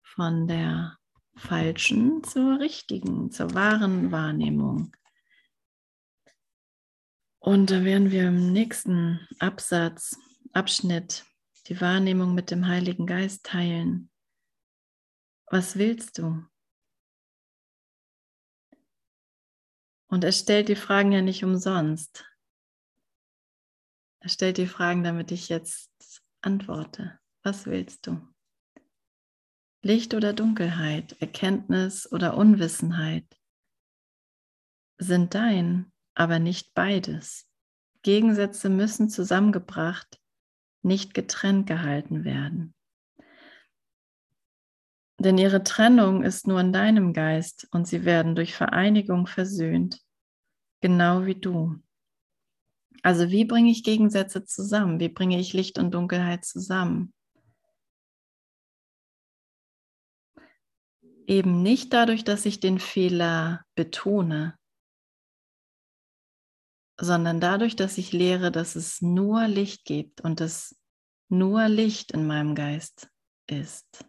Von 0.03 0.47
der 0.47 0.97
falschen 1.35 2.23
zur 2.23 2.59
richtigen, 2.59 3.31
zur 3.31 3.53
wahren 3.53 4.11
Wahrnehmung. 4.11 4.91
Und 7.39 7.71
da 7.71 7.83
werden 7.83 8.11
wir 8.11 8.27
im 8.27 8.51
nächsten 8.51 9.25
Absatz, 9.39 10.17
Abschnitt, 10.51 11.25
die 11.67 11.79
Wahrnehmung 11.79 12.33
mit 12.33 12.51
dem 12.51 12.67
Heiligen 12.67 13.05
Geist 13.05 13.45
teilen. 13.45 14.09
Was 15.45 15.77
willst 15.77 16.17
du? 16.17 16.43
Und 20.09 20.23
er 20.23 20.31
stellt 20.31 20.67
die 20.67 20.75
Fragen 20.75 21.11
ja 21.11 21.21
nicht 21.21 21.43
umsonst. 21.43 22.25
Er 24.21 24.29
stellt 24.29 24.57
die 24.57 24.67
Fragen, 24.67 25.03
damit 25.03 25.31
ich 25.31 25.47
jetzt 25.49 26.21
antworte. 26.41 27.19
Was 27.43 27.65
willst 27.65 28.07
du? 28.07 28.19
Licht 29.81 30.13
oder 30.13 30.33
Dunkelheit, 30.33 31.15
Erkenntnis 31.21 32.11
oder 32.11 32.35
Unwissenheit 32.35 33.25
sind 34.97 35.33
dein, 35.35 35.93
aber 36.15 36.39
nicht 36.39 36.73
beides. 36.73 37.47
Gegensätze 38.01 38.69
müssen 38.69 39.09
zusammengebracht, 39.09 40.19
nicht 40.81 41.13
getrennt 41.13 41.67
gehalten 41.67 42.25
werden. 42.25 42.73
Denn 45.19 45.37
ihre 45.37 45.63
Trennung 45.63 46.23
ist 46.23 46.47
nur 46.47 46.61
in 46.61 46.71
deinem 46.71 47.11
Geist 47.11 47.67
und 47.71 47.85
sie 47.85 48.05
werden 48.05 48.35
durch 48.35 48.55
Vereinigung 48.55 49.27
versöhnt, 49.27 49.99
genau 50.79 51.25
wie 51.25 51.35
du. 51.35 51.75
Also 53.03 53.29
wie 53.29 53.43
bringe 53.43 53.69
ich 53.69 53.83
Gegensätze 53.83 54.45
zusammen? 54.45 54.99
Wie 55.01 55.09
bringe 55.09 55.37
ich 55.37 55.51
Licht 55.51 55.77
und 55.77 55.93
Dunkelheit 55.93 56.45
zusammen? 56.45 57.13
Eben 61.27 61.61
nicht 61.63 61.93
dadurch, 61.93 62.23
dass 62.23 62.45
ich 62.45 62.61
den 62.61 62.79
Fehler 62.79 63.65
betone, 63.75 64.57
sondern 66.97 67.41
dadurch, 67.41 67.75
dass 67.75 67.97
ich 67.97 68.13
lehre, 68.13 68.51
dass 68.51 68.75
es 68.75 69.01
nur 69.01 69.47
Licht 69.47 69.83
gibt 69.85 70.21
und 70.21 70.39
es 70.41 70.77
nur 71.27 71.67
Licht 71.67 72.11
in 72.13 72.25
meinem 72.25 72.55
Geist 72.55 73.09
ist. 73.47 74.05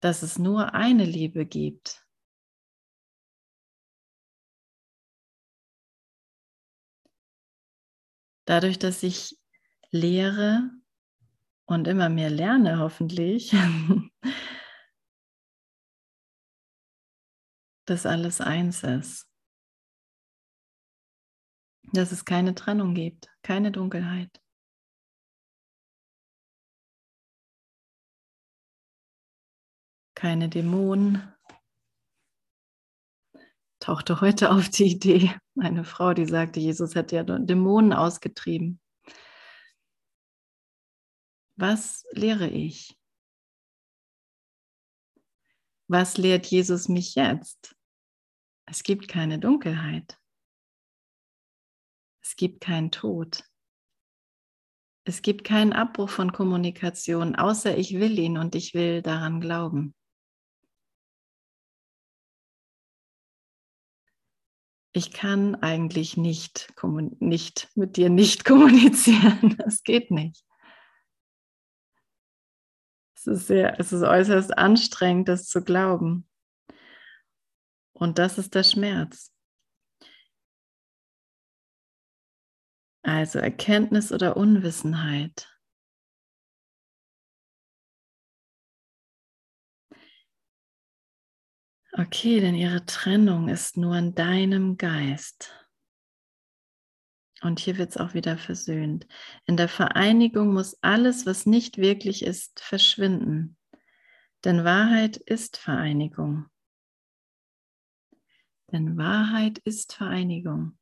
Dass 0.00 0.22
es 0.22 0.38
nur 0.38 0.74
eine 0.74 1.04
Liebe 1.04 1.44
gibt 1.46 2.08
dadurch, 8.48 8.78
dass 8.78 9.02
ich 9.02 9.38
lehre 9.90 10.70
und 11.66 11.86
immer 11.86 12.08
mehr 12.08 12.30
lerne, 12.30 12.78
hoffentlich, 12.78 13.52
dass 17.84 18.06
alles 18.06 18.40
eins 18.40 18.82
ist. 18.84 19.28
Dass 21.92 22.12
es 22.12 22.24
keine 22.24 22.54
Trennung 22.54 22.94
gibt, 22.94 23.28
keine 23.42 23.70
Dunkelheit. 23.70 24.40
Keine 30.18 30.48
Dämonen, 30.48 31.32
tauchte 33.78 34.20
heute 34.20 34.50
auf 34.50 34.68
die 34.68 34.86
Idee, 34.86 35.32
eine 35.56 35.84
Frau, 35.84 36.12
die 36.12 36.26
sagte, 36.26 36.58
Jesus 36.58 36.96
hat 36.96 37.12
ja 37.12 37.22
Dämonen 37.22 37.92
ausgetrieben. 37.92 38.80
Was 41.54 42.04
lehre 42.10 42.48
ich? 42.48 42.98
Was 45.86 46.18
lehrt 46.18 46.46
Jesus 46.46 46.88
mich 46.88 47.14
jetzt? 47.14 47.76
Es 48.66 48.82
gibt 48.82 49.06
keine 49.06 49.38
Dunkelheit. 49.38 50.18
Es 52.24 52.34
gibt 52.34 52.60
keinen 52.60 52.90
Tod. 52.90 53.48
Es 55.04 55.22
gibt 55.22 55.44
keinen 55.44 55.72
Abbruch 55.72 56.10
von 56.10 56.32
Kommunikation, 56.32 57.36
außer 57.36 57.78
ich 57.78 58.00
will 58.00 58.18
ihn 58.18 58.36
und 58.36 58.56
ich 58.56 58.74
will 58.74 59.00
daran 59.00 59.40
glauben. 59.40 59.94
Ich 64.92 65.12
kann 65.12 65.54
eigentlich 65.56 66.16
nicht, 66.16 66.72
nicht 67.20 67.68
mit 67.76 67.96
dir 67.96 68.10
nicht 68.10 68.44
kommunizieren. 68.44 69.56
Das 69.58 69.82
geht 69.82 70.10
nicht. 70.10 70.44
Es 73.16 73.26
ist, 73.26 73.46
sehr, 73.48 73.78
es 73.80 73.92
ist 73.92 74.02
äußerst 74.02 74.56
anstrengend, 74.56 75.28
das 75.28 75.46
zu 75.46 75.62
glauben. 75.62 76.28
Und 77.92 78.18
das 78.18 78.38
ist 78.38 78.54
der 78.54 78.62
Schmerz. 78.62 79.32
Also 83.02 83.38
Erkenntnis 83.38 84.12
oder 84.12 84.36
Unwissenheit. 84.36 85.57
Okay, 91.92 92.40
denn 92.40 92.54
ihre 92.54 92.84
Trennung 92.84 93.48
ist 93.48 93.76
nur 93.76 93.96
in 93.96 94.14
deinem 94.14 94.76
Geist. 94.76 95.54
Und 97.40 97.60
hier 97.60 97.78
wird 97.78 97.90
es 97.90 97.96
auch 97.96 98.14
wieder 98.14 98.36
versöhnt. 98.36 99.06
In 99.46 99.56
der 99.56 99.68
Vereinigung 99.68 100.52
muss 100.52 100.76
alles, 100.82 101.24
was 101.24 101.46
nicht 101.46 101.78
wirklich 101.78 102.24
ist, 102.24 102.60
verschwinden. 102.60 103.56
Denn 104.44 104.64
Wahrheit 104.64 105.16
ist 105.16 105.56
Vereinigung. 105.56 106.46
Denn 108.70 108.98
Wahrheit 108.98 109.58
ist 109.58 109.94
Vereinigung. 109.94 110.78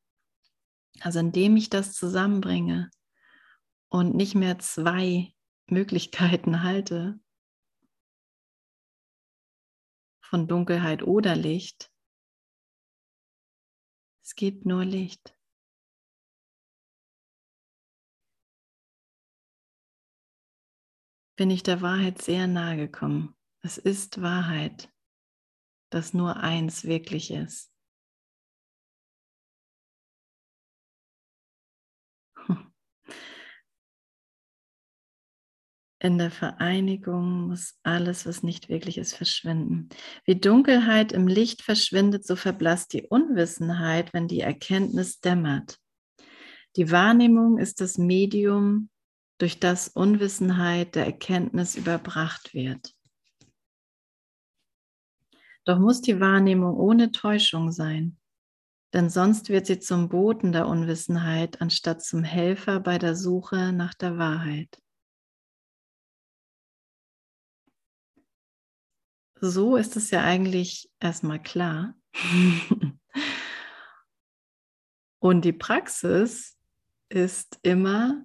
Also 1.00 1.20
indem 1.20 1.56
ich 1.56 1.70
das 1.70 1.92
zusammenbringe 1.92 2.90
und 3.88 4.14
nicht 4.14 4.34
mehr 4.34 4.58
zwei 4.58 5.32
Möglichkeiten 5.68 6.62
halte, 6.62 7.20
von 10.26 10.48
Dunkelheit 10.48 11.02
oder 11.02 11.36
Licht. 11.36 11.92
Es 14.22 14.34
gibt 14.34 14.66
nur 14.66 14.84
Licht. 14.84 15.36
Bin 21.36 21.50
ich 21.50 21.62
der 21.62 21.82
Wahrheit 21.82 22.22
sehr 22.22 22.46
nahe 22.46 22.76
gekommen. 22.76 23.36
Es 23.60 23.78
ist 23.78 24.22
Wahrheit, 24.22 24.90
dass 25.90 26.14
nur 26.14 26.36
eins 26.38 26.84
wirklich 26.84 27.30
ist. 27.30 27.75
In 36.06 36.18
der 36.18 36.30
Vereinigung 36.30 37.48
muss 37.48 37.80
alles, 37.82 38.26
was 38.26 38.44
nicht 38.44 38.68
wirklich 38.68 38.96
ist, 38.96 39.16
verschwinden. 39.16 39.88
Wie 40.24 40.38
Dunkelheit 40.38 41.10
im 41.10 41.26
Licht 41.26 41.62
verschwindet, 41.62 42.24
so 42.24 42.36
verblasst 42.36 42.92
die 42.92 43.02
Unwissenheit, 43.02 44.14
wenn 44.14 44.28
die 44.28 44.38
Erkenntnis 44.38 45.18
dämmert. 45.18 45.80
Die 46.76 46.92
Wahrnehmung 46.92 47.58
ist 47.58 47.80
das 47.80 47.98
Medium, 47.98 48.88
durch 49.38 49.58
das 49.58 49.88
Unwissenheit 49.88 50.94
der 50.94 51.06
Erkenntnis 51.06 51.74
überbracht 51.74 52.54
wird. 52.54 52.94
Doch 55.64 55.80
muss 55.80 56.02
die 56.02 56.20
Wahrnehmung 56.20 56.76
ohne 56.76 57.10
Täuschung 57.10 57.72
sein, 57.72 58.16
denn 58.92 59.10
sonst 59.10 59.48
wird 59.48 59.66
sie 59.66 59.80
zum 59.80 60.08
Boten 60.08 60.52
der 60.52 60.68
Unwissenheit 60.68 61.60
anstatt 61.60 62.00
zum 62.00 62.22
Helfer 62.22 62.78
bei 62.78 62.96
der 62.96 63.16
Suche 63.16 63.72
nach 63.72 63.94
der 63.94 64.18
Wahrheit. 64.18 64.80
So 69.40 69.76
ist 69.76 69.96
es 69.96 70.10
ja 70.10 70.22
eigentlich 70.22 70.90
erstmal 71.00 71.42
klar. 71.42 71.94
Und 75.18 75.44
die 75.44 75.52
Praxis 75.52 76.56
ist 77.08 77.58
immer, 77.62 78.24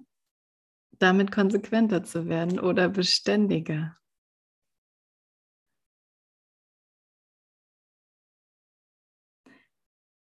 damit 0.92 1.32
konsequenter 1.32 2.04
zu 2.04 2.28
werden 2.28 2.60
oder 2.60 2.88
beständiger. 2.88 3.96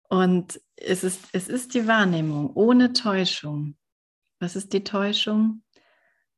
Und 0.09 0.61
es 0.77 1.05
ist, 1.05 1.29
es 1.33 1.49
ist 1.49 1.73
die 1.75 1.87
Wahrnehmung 1.87 2.55
ohne 2.55 2.93
Täuschung. 2.93 3.79
Was 4.41 4.57
ist 4.57 4.75
die 4.75 4.85
Täuschung? 4.85 5.63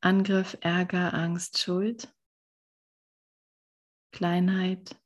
Angriff, 0.00 0.56
Ärger, 0.60 1.12
Angst, 1.12 1.58
Schuld. 1.58 2.13
Kleinheit. 4.14 4.96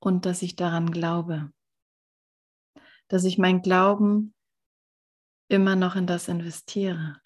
Und 0.00 0.26
dass 0.26 0.42
ich 0.42 0.56
daran 0.56 0.90
glaube, 0.90 1.52
dass 3.06 3.22
ich 3.22 3.38
mein 3.38 3.62
Glauben 3.62 4.34
immer 5.48 5.76
noch 5.76 5.94
in 5.94 6.08
das 6.08 6.26
investiere. 6.26 7.22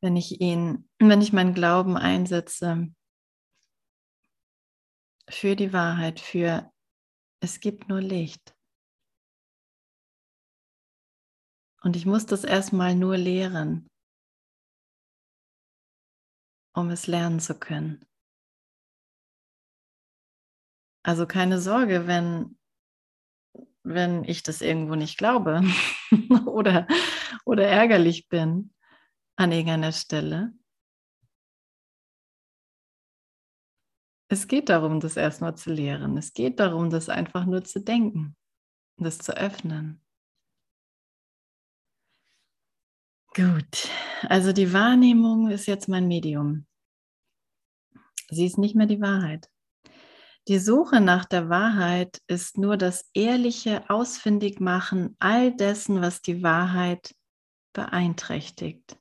Wenn 0.00 0.16
ich 0.16 0.40
ihn, 0.40 0.88
wenn 1.00 1.20
ich 1.20 1.32
meinen 1.32 1.54
Glauben 1.54 1.96
einsetze 1.96 2.94
für 5.28 5.56
die 5.56 5.72
Wahrheit, 5.72 6.20
für 6.20 6.70
es 7.40 7.58
gibt 7.58 7.88
nur 7.88 8.00
Licht. 8.00 8.53
Und 11.84 11.96
ich 11.96 12.06
muss 12.06 12.24
das 12.24 12.44
erstmal 12.44 12.94
nur 12.94 13.18
lehren, 13.18 13.86
um 16.74 16.88
es 16.88 17.06
lernen 17.06 17.40
zu 17.40 17.58
können. 17.58 18.02
Also 21.04 21.26
keine 21.26 21.60
Sorge, 21.60 22.06
wenn, 22.06 22.58
wenn 23.82 24.24
ich 24.24 24.42
das 24.42 24.62
irgendwo 24.62 24.94
nicht 24.94 25.18
glaube 25.18 25.62
oder, 26.46 26.86
oder 27.44 27.66
ärgerlich 27.66 28.28
bin 28.28 28.72
an 29.36 29.52
irgendeiner 29.52 29.92
Stelle. 29.92 30.54
Es 34.28 34.48
geht 34.48 34.70
darum, 34.70 35.00
das 35.00 35.18
erstmal 35.18 35.54
zu 35.54 35.70
lehren. 35.70 36.16
Es 36.16 36.32
geht 36.32 36.60
darum, 36.60 36.88
das 36.88 37.10
einfach 37.10 37.44
nur 37.44 37.62
zu 37.62 37.78
denken, 37.82 38.36
das 38.96 39.18
zu 39.18 39.36
öffnen. 39.36 40.03
Gut, 43.34 43.88
also 44.28 44.52
die 44.52 44.72
Wahrnehmung 44.72 45.50
ist 45.50 45.66
jetzt 45.66 45.88
mein 45.88 46.06
Medium. 46.06 46.66
Sie 48.30 48.46
ist 48.46 48.58
nicht 48.58 48.76
mehr 48.76 48.86
die 48.86 49.00
Wahrheit. 49.00 49.50
Die 50.46 50.60
Suche 50.60 51.00
nach 51.00 51.24
der 51.24 51.48
Wahrheit 51.48 52.20
ist 52.28 52.58
nur 52.58 52.76
das 52.76 53.10
ehrliche 53.12 53.90
Ausfindigmachen 53.90 55.16
all 55.18 55.52
dessen, 55.52 56.00
was 56.00 56.22
die 56.22 56.44
Wahrheit 56.44 57.16
beeinträchtigt. 57.72 58.96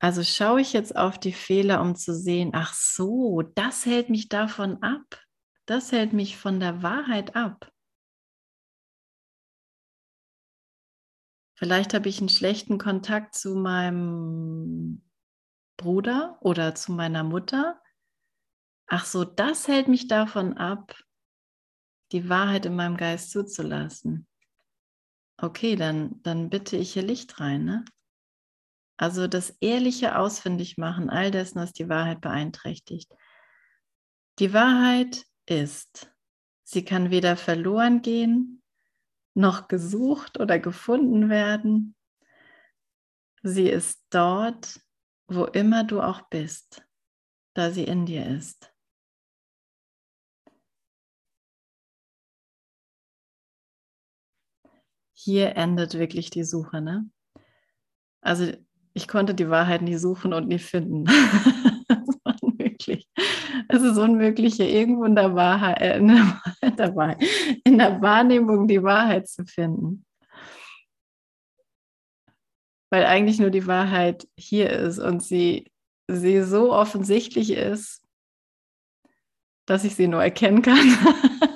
Also 0.00 0.22
schaue 0.22 0.60
ich 0.60 0.74
jetzt 0.74 0.94
auf 0.94 1.18
die 1.18 1.32
Fehler, 1.32 1.80
um 1.80 1.96
zu 1.96 2.14
sehen, 2.14 2.50
ach 2.52 2.74
so, 2.74 3.40
das 3.54 3.86
hält 3.86 4.10
mich 4.10 4.28
davon 4.28 4.82
ab. 4.82 5.22
Das 5.64 5.90
hält 5.90 6.12
mich 6.12 6.36
von 6.36 6.60
der 6.60 6.82
Wahrheit 6.82 7.34
ab. 7.34 7.73
Vielleicht 11.54 11.94
habe 11.94 12.08
ich 12.08 12.18
einen 12.18 12.28
schlechten 12.28 12.78
Kontakt 12.78 13.34
zu 13.34 13.54
meinem 13.54 15.02
Bruder 15.76 16.38
oder 16.40 16.74
zu 16.74 16.92
meiner 16.92 17.22
Mutter. 17.22 17.80
Ach 18.86 19.04
so, 19.04 19.24
das 19.24 19.68
hält 19.68 19.88
mich 19.88 20.08
davon 20.08 20.56
ab, 20.56 20.96
die 22.12 22.28
Wahrheit 22.28 22.66
in 22.66 22.74
meinem 22.74 22.96
Geist 22.96 23.30
zuzulassen. 23.30 24.26
Okay, 25.36 25.76
dann, 25.76 26.20
dann 26.22 26.50
bitte 26.50 26.76
ich 26.76 26.92
hier 26.92 27.02
Licht 27.02 27.40
rein. 27.40 27.64
Ne? 27.64 27.84
Also 28.96 29.26
das 29.26 29.50
ehrliche 29.60 30.18
Ausfindigmachen 30.18 31.10
all 31.10 31.30
dessen, 31.30 31.60
was 31.60 31.72
die 31.72 31.88
Wahrheit 31.88 32.20
beeinträchtigt. 32.20 33.12
Die 34.40 34.52
Wahrheit 34.52 35.24
ist, 35.46 36.12
sie 36.64 36.84
kann 36.84 37.10
weder 37.10 37.36
verloren 37.36 38.02
gehen 38.02 38.63
noch 39.34 39.68
gesucht 39.68 40.40
oder 40.40 40.58
gefunden 40.58 41.28
werden. 41.28 41.94
Sie 43.42 43.68
ist 43.68 44.02
dort, 44.10 44.80
wo 45.28 45.44
immer 45.44 45.84
du 45.84 46.00
auch 46.00 46.22
bist, 46.28 46.82
da 47.54 47.70
sie 47.70 47.84
in 47.84 48.06
dir 48.06 48.26
ist. 48.26 48.72
Hier 55.12 55.56
endet 55.56 55.94
wirklich 55.94 56.30
die 56.30 56.44
Suche, 56.44 56.80
ne? 56.80 57.08
Also 58.20 58.52
ich 58.94 59.08
konnte 59.08 59.34
die 59.34 59.50
Wahrheit 59.50 59.82
nie 59.82 59.96
suchen 59.96 60.32
und 60.32 60.48
nie 60.48 60.58
finden. 60.58 61.04
Es 63.74 63.82
ist 63.82 63.98
unmöglich, 63.98 64.54
hier 64.54 64.68
irgendwo 64.68 65.04
in 65.04 65.16
der, 65.16 65.34
Wahrheit, 65.34 65.80
äh, 65.80 65.98
in, 65.98 66.06
der 66.76 66.94
Wahrheit, 66.94 67.24
in 67.64 67.76
der 67.76 68.00
Wahrnehmung 68.00 68.68
die 68.68 68.82
Wahrheit 68.84 69.28
zu 69.28 69.44
finden. 69.44 70.06
Weil 72.92 73.04
eigentlich 73.04 73.40
nur 73.40 73.50
die 73.50 73.66
Wahrheit 73.66 74.28
hier 74.38 74.70
ist 74.70 75.00
und 75.00 75.24
sie, 75.24 75.72
sie 76.06 76.42
so 76.42 76.72
offensichtlich 76.72 77.50
ist, 77.50 78.04
dass 79.66 79.82
ich 79.82 79.96
sie 79.96 80.06
nur 80.06 80.22
erkennen 80.22 80.62
kann 80.62 80.96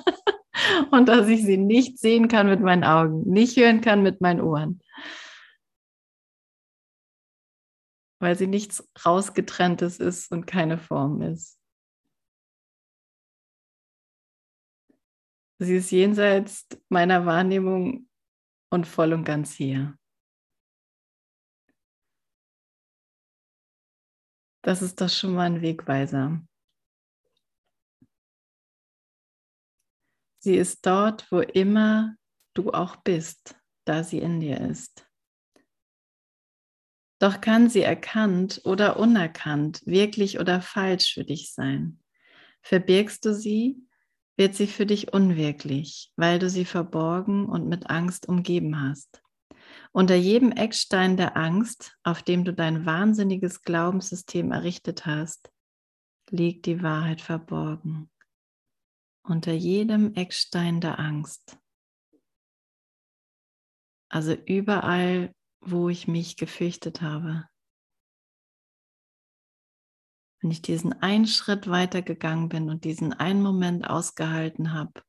und 0.91 1.07
dass 1.07 1.29
ich 1.29 1.45
sie 1.45 1.57
nicht 1.57 1.99
sehen 1.99 2.27
kann 2.27 2.47
mit 2.47 2.59
meinen 2.59 2.83
Augen, 2.83 3.21
nicht 3.29 3.55
hören 3.55 3.79
kann 3.79 4.03
mit 4.03 4.19
meinen 4.19 4.41
Ohren. 4.41 4.81
weil 8.21 8.37
sie 8.37 8.47
nichts 8.47 8.85
rausgetrenntes 9.05 9.97
ist 9.97 10.29
und 10.33 10.45
keine 10.45 10.77
Form 10.77 11.21
ist. 11.21 11.58
Sie 15.61 15.75
ist 15.75 15.91
jenseits 15.91 16.67
meiner 16.87 17.25
Wahrnehmung 17.25 18.09
und 18.71 18.87
voll 18.87 19.11
und 19.11 19.25
ganz 19.25 19.53
hier. 19.53 19.97
Das 24.61 24.81
ist 24.81 25.01
doch 25.01 25.09
schon 25.09 25.33
mal 25.33 25.47
ein 25.47 25.61
Wegweiser. 25.61 26.41
Sie 30.41 30.55
ist 30.55 30.85
dort, 30.85 31.29
wo 31.29 31.41
immer 31.41 32.15
du 32.53 32.71
auch 32.71 32.95
bist, 32.97 33.59
da 33.85 34.03
sie 34.03 34.19
in 34.19 34.39
dir 34.39 34.61
ist. 34.61 35.05
Doch 37.19 37.41
kann 37.41 37.69
sie 37.69 37.81
erkannt 37.81 38.61
oder 38.63 38.97
unerkannt, 38.97 39.85
wirklich 39.85 40.39
oder 40.39 40.61
falsch 40.61 41.15
für 41.15 41.25
dich 41.25 41.51
sein. 41.51 42.01
Verbirgst 42.61 43.25
du 43.25 43.33
sie, 43.33 43.88
wird 44.39 44.55
sie 44.55 44.67
für 44.67 44.85
dich 44.85 45.11
unwirklich, 45.11 46.13
weil 46.15 46.39
du 46.39 46.49
sie 46.49 46.63
verborgen 46.63 47.45
und 47.45 47.67
mit 47.67 47.89
Angst 47.89 48.29
umgeben 48.29 48.81
hast. 48.81 49.21
Unter 49.91 50.15
jedem 50.15 50.53
Eckstein 50.53 51.17
der 51.17 51.35
Angst, 51.35 51.97
auf 52.03 52.23
dem 52.23 52.45
du 52.45 52.53
dein 52.53 52.85
wahnsinniges 52.85 53.63
Glaubenssystem 53.63 54.53
errichtet 54.53 55.05
hast, 55.05 55.51
liegt 56.29 56.67
die 56.67 56.81
Wahrheit 56.81 57.19
verborgen. 57.19 58.09
Unter 59.23 59.51
jedem 59.51 60.13
Eckstein 60.13 60.79
der 60.79 60.99
Angst. 60.99 61.59
Also 64.07 64.33
überall, 64.33 65.35
wo 65.59 65.89
ich 65.89 66.07
mich 66.07 66.37
gefürchtet 66.37 67.01
habe. 67.01 67.45
Wenn 70.41 70.51
ich 70.51 70.61
diesen 70.61 70.93
einen 71.01 71.27
Schritt 71.27 71.69
weiter 71.69 72.01
gegangen 72.01 72.49
bin 72.49 72.69
und 72.69 72.85
diesen 72.85 73.13
einen 73.13 73.41
Moment 73.41 73.89
ausgehalten 73.89 74.73
habe 74.73 75.01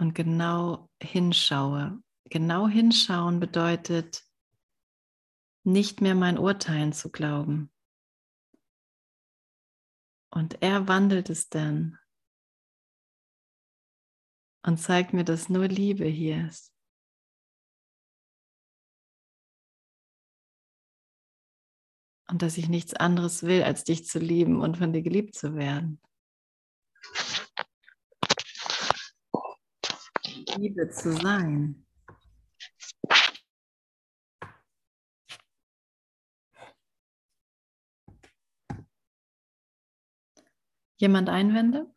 und 0.00 0.14
genau 0.14 0.88
hinschaue. 1.00 2.02
Genau 2.24 2.66
hinschauen 2.66 3.38
bedeutet, 3.38 4.24
nicht 5.64 6.00
mehr 6.00 6.14
mein 6.14 6.38
Urteilen 6.38 6.92
zu 6.92 7.10
glauben. 7.10 7.70
Und 10.32 10.62
er 10.62 10.88
wandelt 10.88 11.28
es 11.28 11.48
dann 11.48 11.98
und 14.62 14.78
zeigt 14.78 15.12
mir, 15.12 15.24
dass 15.24 15.48
nur 15.48 15.66
Liebe 15.66 16.06
hier 16.06 16.46
ist. 16.46 16.72
Und 22.30 22.42
dass 22.42 22.56
ich 22.56 22.68
nichts 22.68 22.94
anderes 22.94 23.42
will, 23.42 23.62
als 23.62 23.84
dich 23.84 24.06
zu 24.06 24.18
lieben 24.18 24.60
und 24.60 24.76
von 24.78 24.92
dir 24.92 25.02
geliebt 25.02 25.34
zu 25.34 25.56
werden. 25.56 26.00
Liebe 30.56 30.88
zu 30.90 31.12
sein. 31.12 31.86
Jemand 40.98 41.28
Einwände? 41.30 41.92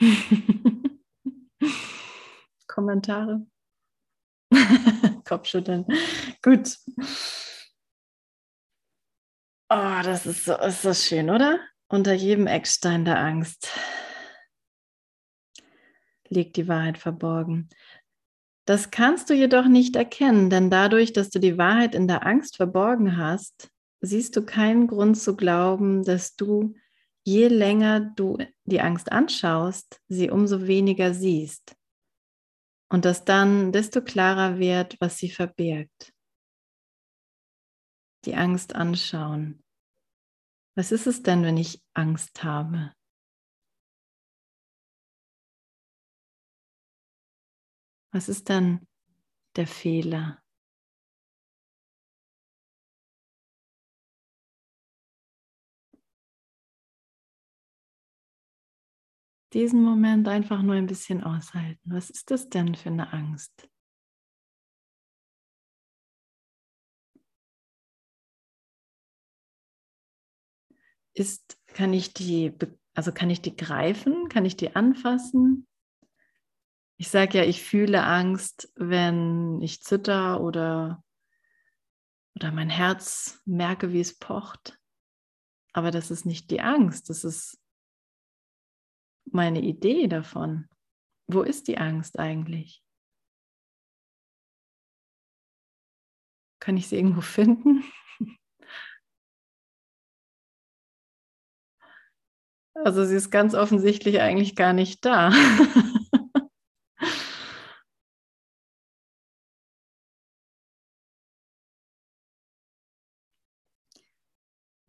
Kommentare? 2.68 3.46
Kopfschütteln. 5.24 5.84
Gut. 6.42 6.78
Oh, 9.74 10.02
das 10.02 10.26
ist 10.26 10.44
so, 10.44 10.54
ist 10.58 10.84
das 10.84 11.06
schön, 11.06 11.30
oder? 11.30 11.58
Unter 11.88 12.12
jedem 12.12 12.46
Eckstein 12.46 13.06
der 13.06 13.18
Angst 13.18 13.70
liegt 16.28 16.56
die 16.56 16.68
Wahrheit 16.68 16.98
verborgen. 16.98 17.70
Das 18.66 18.90
kannst 18.90 19.30
du 19.30 19.34
jedoch 19.34 19.64
nicht 19.64 19.96
erkennen, 19.96 20.50
denn 20.50 20.68
dadurch, 20.68 21.14
dass 21.14 21.30
du 21.30 21.38
die 21.38 21.56
Wahrheit 21.56 21.94
in 21.94 22.06
der 22.06 22.26
Angst 22.26 22.56
verborgen 22.56 23.16
hast, 23.16 23.70
siehst 24.02 24.36
du 24.36 24.44
keinen 24.44 24.88
Grund 24.88 25.16
zu 25.16 25.36
glauben, 25.36 26.04
dass 26.04 26.36
du, 26.36 26.74
je 27.24 27.48
länger 27.48 28.00
du 28.00 28.36
die 28.64 28.82
Angst 28.82 29.10
anschaust, 29.10 30.02
sie 30.06 30.28
umso 30.28 30.66
weniger 30.66 31.14
siehst. 31.14 31.74
Und 32.90 33.06
dass 33.06 33.24
dann 33.24 33.72
desto 33.72 34.02
klarer 34.02 34.58
wird, 34.58 34.98
was 35.00 35.16
sie 35.16 35.30
verbirgt. 35.30 36.11
Die 38.24 38.34
Angst 38.36 38.74
anschauen. 38.74 39.62
Was 40.74 40.92
ist 40.92 41.06
es 41.06 41.22
denn, 41.22 41.42
wenn 41.42 41.56
ich 41.56 41.82
Angst 41.92 42.44
habe? 42.44 42.94
Was 48.12 48.28
ist 48.28 48.48
dann 48.48 48.86
der 49.56 49.66
Fehler? 49.66 50.42
Diesen 59.52 59.82
Moment 59.82 60.28
einfach 60.28 60.62
nur 60.62 60.74
ein 60.74 60.86
bisschen 60.86 61.22
aushalten. 61.22 61.92
Was 61.92 62.08
ist 62.08 62.30
das 62.30 62.48
denn 62.48 62.74
für 62.74 62.88
eine 62.88 63.12
Angst? 63.12 63.68
Ist, 71.14 71.58
kann 71.68 71.92
ich 71.92 72.14
die, 72.14 72.54
also 72.94 73.12
kann 73.12 73.30
ich 73.30 73.42
die 73.42 73.56
greifen? 73.56 74.28
Kann 74.28 74.44
ich 74.44 74.56
die 74.56 74.74
anfassen? 74.74 75.66
Ich 76.96 77.08
sage 77.08 77.38
ja, 77.38 77.44
ich 77.44 77.62
fühle 77.62 78.04
Angst, 78.04 78.72
wenn 78.76 79.60
ich 79.60 79.82
zitter 79.82 80.40
oder, 80.40 81.02
oder 82.36 82.52
mein 82.52 82.70
Herz 82.70 83.40
merke, 83.44 83.92
wie 83.92 84.00
es 84.00 84.18
pocht. 84.18 84.78
Aber 85.72 85.90
das 85.90 86.10
ist 86.10 86.26
nicht 86.26 86.50
die 86.50 86.60
Angst, 86.60 87.08
das 87.10 87.24
ist 87.24 87.58
meine 89.24 89.60
Idee 89.60 90.06
davon. 90.06 90.68
Wo 91.26 91.42
ist 91.42 91.68
die 91.68 91.78
Angst 91.78 92.18
eigentlich? 92.18 92.84
Kann 96.60 96.76
ich 96.76 96.88
sie 96.88 96.96
irgendwo 96.96 97.22
finden? 97.22 97.82
Also 102.74 103.04
sie 103.04 103.16
ist 103.16 103.30
ganz 103.30 103.54
offensichtlich 103.54 104.20
eigentlich 104.20 104.56
gar 104.56 104.72
nicht 104.72 105.04
da. 105.04 105.32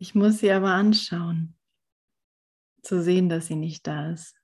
Ich 0.03 0.15
muss 0.15 0.39
sie 0.39 0.51
aber 0.51 0.73
anschauen, 0.73 1.57
zu 2.81 3.01
sehen, 3.01 3.29
dass 3.29 3.47
sie 3.47 3.55
nicht 3.55 3.87
da 3.87 4.11
ist. 4.11 4.37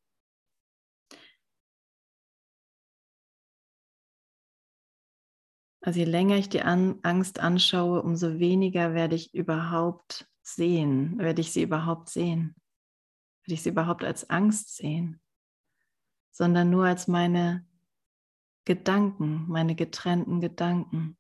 Also 5.81 5.99
je 5.99 6.05
länger 6.05 6.37
ich 6.37 6.47
die 6.47 6.61
Angst 6.61 7.41
anschaue, 7.41 8.01
umso 8.01 8.39
weniger 8.39 8.93
werde 8.93 9.17
ich 9.17 9.33
überhaupt 9.33 10.29
sehen, 10.41 11.19
werde 11.19 11.41
ich 11.41 11.51
sie 11.51 11.63
überhaupt 11.63 12.07
sehen, 12.07 12.55
werde 13.49 13.55
ich 13.55 13.63
sie 13.63 13.69
überhaupt 13.69 14.03
als 14.03 14.29
Angst 14.29 14.75
sehen, 14.75 15.19
sondern 16.29 16.69
nur 16.69 16.85
als 16.85 17.07
meine 17.07 17.67
Gedanken, 18.63 19.47
meine 19.47 19.73
getrennten 19.73 20.39
Gedanken. 20.39 21.17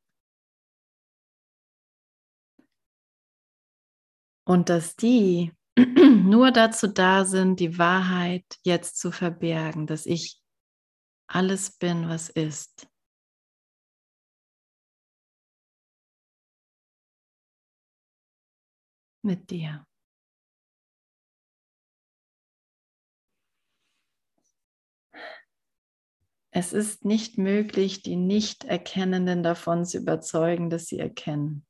Und 4.45 4.69
dass 4.69 4.95
die 4.95 5.53
nur 5.75 6.51
dazu 6.51 6.85
da 6.85 7.25
sind, 7.25 7.59
die 7.59 7.79
Wahrheit 7.79 8.59
jetzt 8.61 8.99
zu 8.99 9.11
verbergen, 9.11 9.87
dass 9.87 10.05
ich 10.05 10.39
alles 11.25 11.77
bin, 11.79 12.09
was 12.09 12.29
ist. 12.29 12.87
Mit 19.23 19.49
dir. 19.49 19.88
Es 26.51 26.73
ist 26.73 27.05
nicht 27.05 27.37
möglich, 27.37 28.01
die 28.01 28.15
Nicht-Erkennenden 28.15 29.43
davon 29.43 29.85
zu 29.85 29.97
überzeugen, 29.97 30.69
dass 30.69 30.87
sie 30.87 30.99
erkennen. 30.99 31.65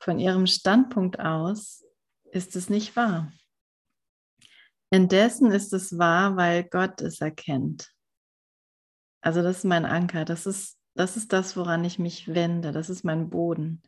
Von 0.00 0.18
ihrem 0.18 0.46
Standpunkt 0.46 1.20
aus 1.20 1.84
ist 2.24 2.56
es 2.56 2.70
nicht 2.70 2.96
wahr. 2.96 3.32
Indessen 4.90 5.50
ist 5.50 5.72
es 5.72 5.98
wahr, 5.98 6.36
weil 6.36 6.64
Gott 6.64 7.00
es 7.00 7.20
erkennt. 7.20 7.92
Also 9.20 9.42
das 9.42 9.58
ist 9.58 9.64
mein 9.64 9.86
Anker, 9.86 10.24
das 10.24 10.46
ist, 10.46 10.78
das 10.94 11.16
ist 11.16 11.32
das, 11.32 11.56
woran 11.56 11.84
ich 11.84 11.98
mich 11.98 12.28
wende, 12.28 12.72
das 12.72 12.90
ist 12.90 13.04
mein 13.04 13.30
Boden. 13.30 13.82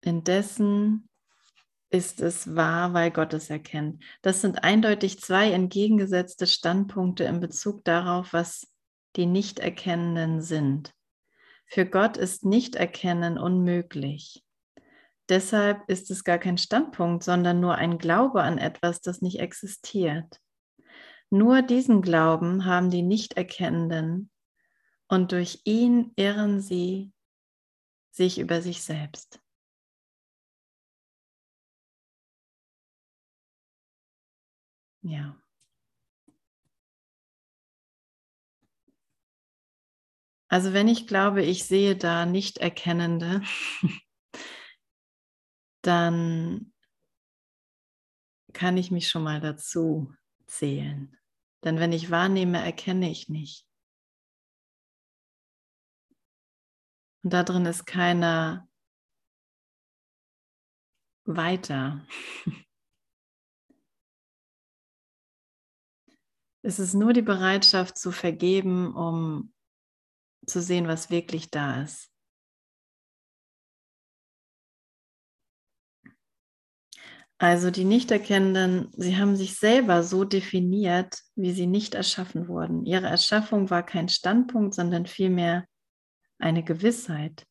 Indessen 0.00 1.08
ist 1.92 2.22
es 2.22 2.56
wahr, 2.56 2.94
weil 2.94 3.10
Gott 3.10 3.34
es 3.34 3.50
erkennt. 3.50 4.02
Das 4.22 4.40
sind 4.40 4.64
eindeutig 4.64 5.20
zwei 5.20 5.52
entgegengesetzte 5.52 6.46
Standpunkte 6.46 7.24
in 7.24 7.38
Bezug 7.38 7.84
darauf, 7.84 8.32
was 8.32 8.66
die 9.16 9.26
Nichterkennenden 9.26 10.40
sind. 10.40 10.94
Für 11.66 11.84
Gott 11.84 12.16
ist 12.16 12.46
Nichterkennen 12.46 13.38
unmöglich. 13.38 14.42
Deshalb 15.28 15.88
ist 15.88 16.10
es 16.10 16.24
gar 16.24 16.38
kein 16.38 16.56
Standpunkt, 16.56 17.24
sondern 17.24 17.60
nur 17.60 17.74
ein 17.74 17.98
Glaube 17.98 18.42
an 18.42 18.56
etwas, 18.56 19.02
das 19.02 19.20
nicht 19.20 19.40
existiert. 19.40 20.40
Nur 21.28 21.60
diesen 21.60 22.00
Glauben 22.00 22.64
haben 22.64 22.90
die 22.90 23.02
Nichterkennenden 23.02 24.30
und 25.08 25.32
durch 25.32 25.60
ihn 25.64 26.12
irren 26.16 26.60
sie 26.60 27.12
sich 28.10 28.38
über 28.38 28.62
sich 28.62 28.82
selbst. 28.82 29.41
Ja. 35.02 35.36
Also 40.48 40.72
wenn 40.74 40.86
ich 40.86 41.06
glaube, 41.06 41.42
ich 41.42 41.64
sehe 41.64 41.96
da 41.96 42.26
Nicht-Erkennende, 42.26 43.42
dann 45.82 46.72
kann 48.52 48.76
ich 48.76 48.90
mich 48.90 49.08
schon 49.08 49.22
mal 49.22 49.40
dazu 49.40 50.14
zählen. 50.46 51.16
Denn 51.64 51.78
wenn 51.78 51.92
ich 51.92 52.10
wahrnehme, 52.10 52.62
erkenne 52.62 53.10
ich 53.10 53.28
nicht. 53.30 53.66
Und 57.24 57.32
da 57.32 57.44
drin 57.44 57.64
ist 57.66 57.86
keiner 57.86 58.68
weiter. 61.24 62.06
Es 66.62 66.78
ist 66.78 66.94
nur 66.94 67.12
die 67.12 67.22
Bereitschaft 67.22 67.98
zu 67.98 68.12
vergeben, 68.12 68.94
um 68.94 69.52
zu 70.46 70.62
sehen, 70.62 70.86
was 70.86 71.10
wirklich 71.10 71.50
da 71.50 71.82
ist. 71.82 72.08
Also 77.38 77.72
die 77.72 77.84
Nichterkennenden, 77.84 78.92
sie 78.96 79.16
haben 79.16 79.34
sich 79.34 79.58
selber 79.58 80.04
so 80.04 80.22
definiert, 80.22 81.18
wie 81.34 81.50
sie 81.50 81.66
nicht 81.66 81.96
erschaffen 81.96 82.46
wurden. 82.46 82.86
Ihre 82.86 83.08
Erschaffung 83.08 83.68
war 83.68 83.84
kein 83.84 84.08
Standpunkt, 84.08 84.74
sondern 84.74 85.06
vielmehr 85.06 85.66
eine 86.38 86.62
Gewissheit. 86.62 87.44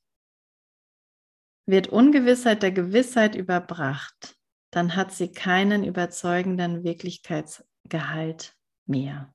Wird 1.66 1.90
Ungewissheit 1.90 2.64
der 2.64 2.72
Gewissheit 2.72 3.36
überbracht, 3.36 4.38
dann 4.72 4.96
hat 4.96 5.12
sie 5.12 5.34
keinen 5.34 5.84
überzeugenden 5.84 6.86
Wirklichkeitsgehalt 6.86 8.56
mehr. 8.92 9.34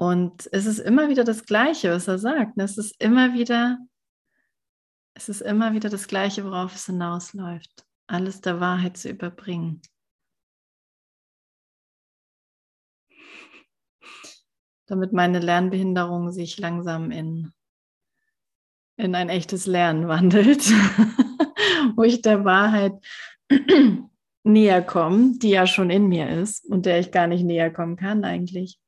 Und 0.00 0.48
es 0.52 0.64
ist 0.64 0.78
immer 0.78 1.08
wieder 1.08 1.24
das 1.24 1.44
Gleiche, 1.44 1.90
was 1.90 2.08
er 2.08 2.18
sagt. 2.18 2.56
Es 2.56 2.78
ist 2.78 2.94
immer 3.02 3.34
wieder, 3.34 3.78
es 5.14 5.28
ist 5.28 5.42
immer 5.42 5.74
wieder 5.74 5.90
das 5.90 6.08
Gleiche, 6.08 6.44
worauf 6.44 6.74
es 6.74 6.86
hinausläuft, 6.86 7.84
alles 8.06 8.40
der 8.40 8.60
Wahrheit 8.60 8.96
zu 8.96 9.10
überbringen. 9.10 9.82
Damit 14.86 15.12
meine 15.12 15.38
Lernbehinderung 15.38 16.32
sich 16.32 16.58
langsam 16.58 17.10
in, 17.10 17.52
in 18.96 19.14
ein 19.14 19.28
echtes 19.28 19.66
Lernen 19.66 20.08
wandelt, 20.08 20.66
wo 21.94 22.04
ich 22.04 22.22
der 22.22 22.46
Wahrheit 22.46 22.94
näher 24.44 24.82
kommen, 24.82 25.38
die 25.38 25.50
ja 25.50 25.66
schon 25.66 25.90
in 25.90 26.08
mir 26.08 26.28
ist 26.28 26.64
und 26.66 26.86
der 26.86 26.98
ich 27.00 27.10
gar 27.12 27.26
nicht 27.26 27.44
näher 27.44 27.70
kommen 27.70 27.96
kann 27.96 28.24
eigentlich. 28.24 28.78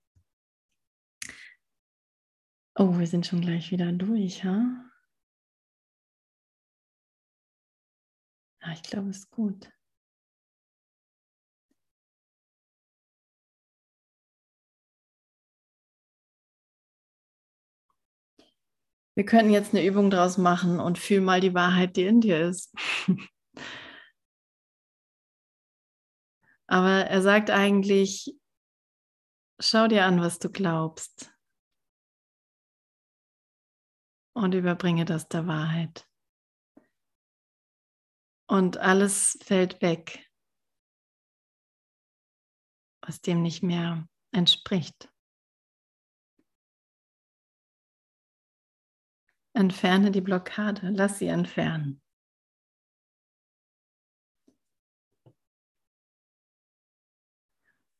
Oh, 2.74 2.98
wir 2.98 3.06
sind 3.06 3.26
schon 3.26 3.40
gleich 3.42 3.70
wieder 3.70 3.92
durch, 3.92 4.44
ha? 4.44 4.90
Ja, 8.62 8.72
ich 8.72 8.82
glaube, 8.82 9.10
es 9.10 9.18
ist 9.18 9.30
gut. 9.30 9.70
Wir 19.14 19.26
könnten 19.26 19.52
jetzt 19.52 19.74
eine 19.74 19.84
Übung 19.84 20.10
draus 20.10 20.38
machen 20.38 20.80
und 20.80 20.98
fühl 20.98 21.20
mal 21.20 21.40
die 21.40 21.52
Wahrheit, 21.54 21.96
die 21.96 22.04
in 22.04 22.20
dir 22.22 22.48
ist. 22.48 22.72
Aber 26.72 27.04
er 27.04 27.20
sagt 27.20 27.50
eigentlich, 27.50 28.34
schau 29.60 29.88
dir 29.88 30.06
an, 30.06 30.22
was 30.22 30.38
du 30.38 30.48
glaubst 30.48 31.30
und 34.34 34.54
überbringe 34.54 35.04
das 35.04 35.28
der 35.28 35.46
Wahrheit. 35.46 36.08
Und 38.48 38.78
alles 38.78 39.38
fällt 39.44 39.82
weg, 39.82 40.26
was 43.02 43.20
dem 43.20 43.42
nicht 43.42 43.62
mehr 43.62 44.08
entspricht. 44.30 45.12
Entferne 49.52 50.10
die 50.10 50.22
Blockade, 50.22 50.88
lass 50.88 51.18
sie 51.18 51.26
entfernen. 51.26 52.01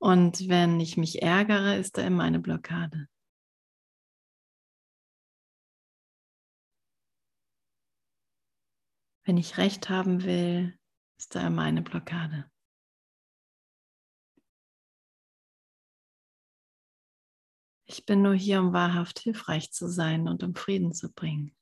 Und 0.02 0.48
wenn 0.48 0.80
ich 0.80 0.96
mich 0.96 1.22
ärgere, 1.22 1.76
ist 1.76 1.96
da 1.96 2.02
immer 2.02 2.24
eine 2.24 2.40
Blockade. 2.40 3.08
Wenn 9.24 9.36
ich 9.36 9.58
Recht 9.58 9.90
haben 9.90 10.24
will, 10.24 10.76
ist 11.18 11.36
da 11.36 11.46
immer 11.46 11.62
eine 11.62 11.82
Blockade. 11.82 12.50
Ich 17.86 18.04
bin 18.04 18.22
nur 18.22 18.34
hier, 18.34 18.58
um 18.58 18.72
wahrhaft 18.72 19.20
hilfreich 19.20 19.70
zu 19.70 19.86
sein 19.86 20.26
und 20.26 20.42
um 20.42 20.56
Frieden 20.56 20.92
zu 20.92 21.12
bringen. 21.12 21.54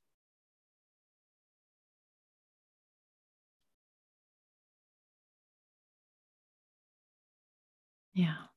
Ja. 8.13 8.51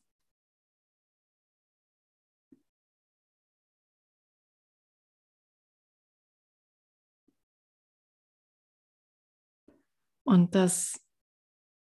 Und 10.24 10.54
das 10.54 11.00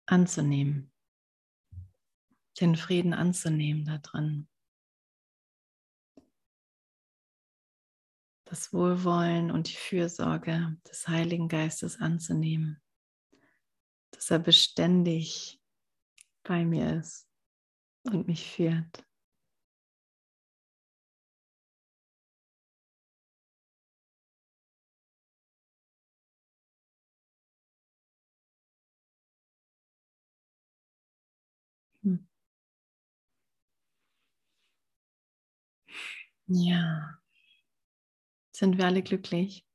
anzunehmen, 0.05 0.91
den 2.59 2.75
Frieden 2.75 3.13
anzunehmen 3.13 3.85
da 3.85 3.97
drin. 3.97 4.47
Das 8.45 8.71
Wohlwollen 8.71 9.49
und 9.49 9.69
die 9.69 9.77
Fürsorge 9.77 10.77
des 10.87 11.07
Heiligen 11.07 11.47
Geistes 11.47 11.99
anzunehmen, 11.99 12.83
dass 14.11 14.29
er 14.29 14.39
beständig 14.39 15.59
bei 16.43 16.63
mir 16.65 16.99
ist 16.99 17.32
und 18.05 18.27
mich 18.27 18.45
führt. 18.55 19.03
Hm. 32.03 32.15
Ja. 36.47 37.19
Sind 38.55 38.77
wir 38.77 38.85
alle 38.85 39.01
glücklich? 39.03 39.65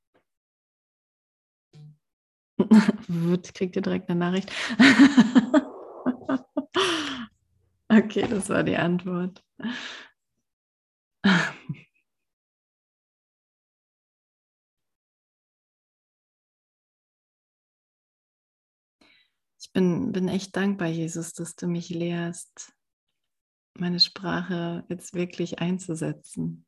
Kriegt 3.55 3.77
ihr 3.77 3.83
direkt 3.83 4.11
eine 4.11 4.19
Nachricht? 4.19 4.51
okay, 7.91 8.27
das 8.29 8.49
war 8.49 8.63
die 8.63 8.77
Antwort. 8.77 9.43
Ich 19.61 19.73
bin, 19.73 20.13
bin 20.13 20.29
echt 20.29 20.57
dankbar, 20.57 20.89
Jesus, 20.89 21.33
dass 21.33 21.57
du 21.57 21.67
mich 21.67 21.89
lehrst, 21.91 22.73
meine 23.75 24.01
Sprache 24.01 24.85
jetzt 24.89 25.15
wirklich 25.15 25.59
einzusetzen. 25.59 26.65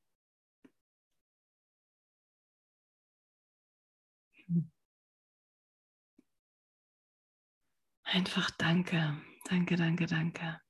Einfach 8.04 8.50
danke, 8.50 9.16
danke, 9.48 9.76
danke, 9.76 10.06
danke. 10.06 10.60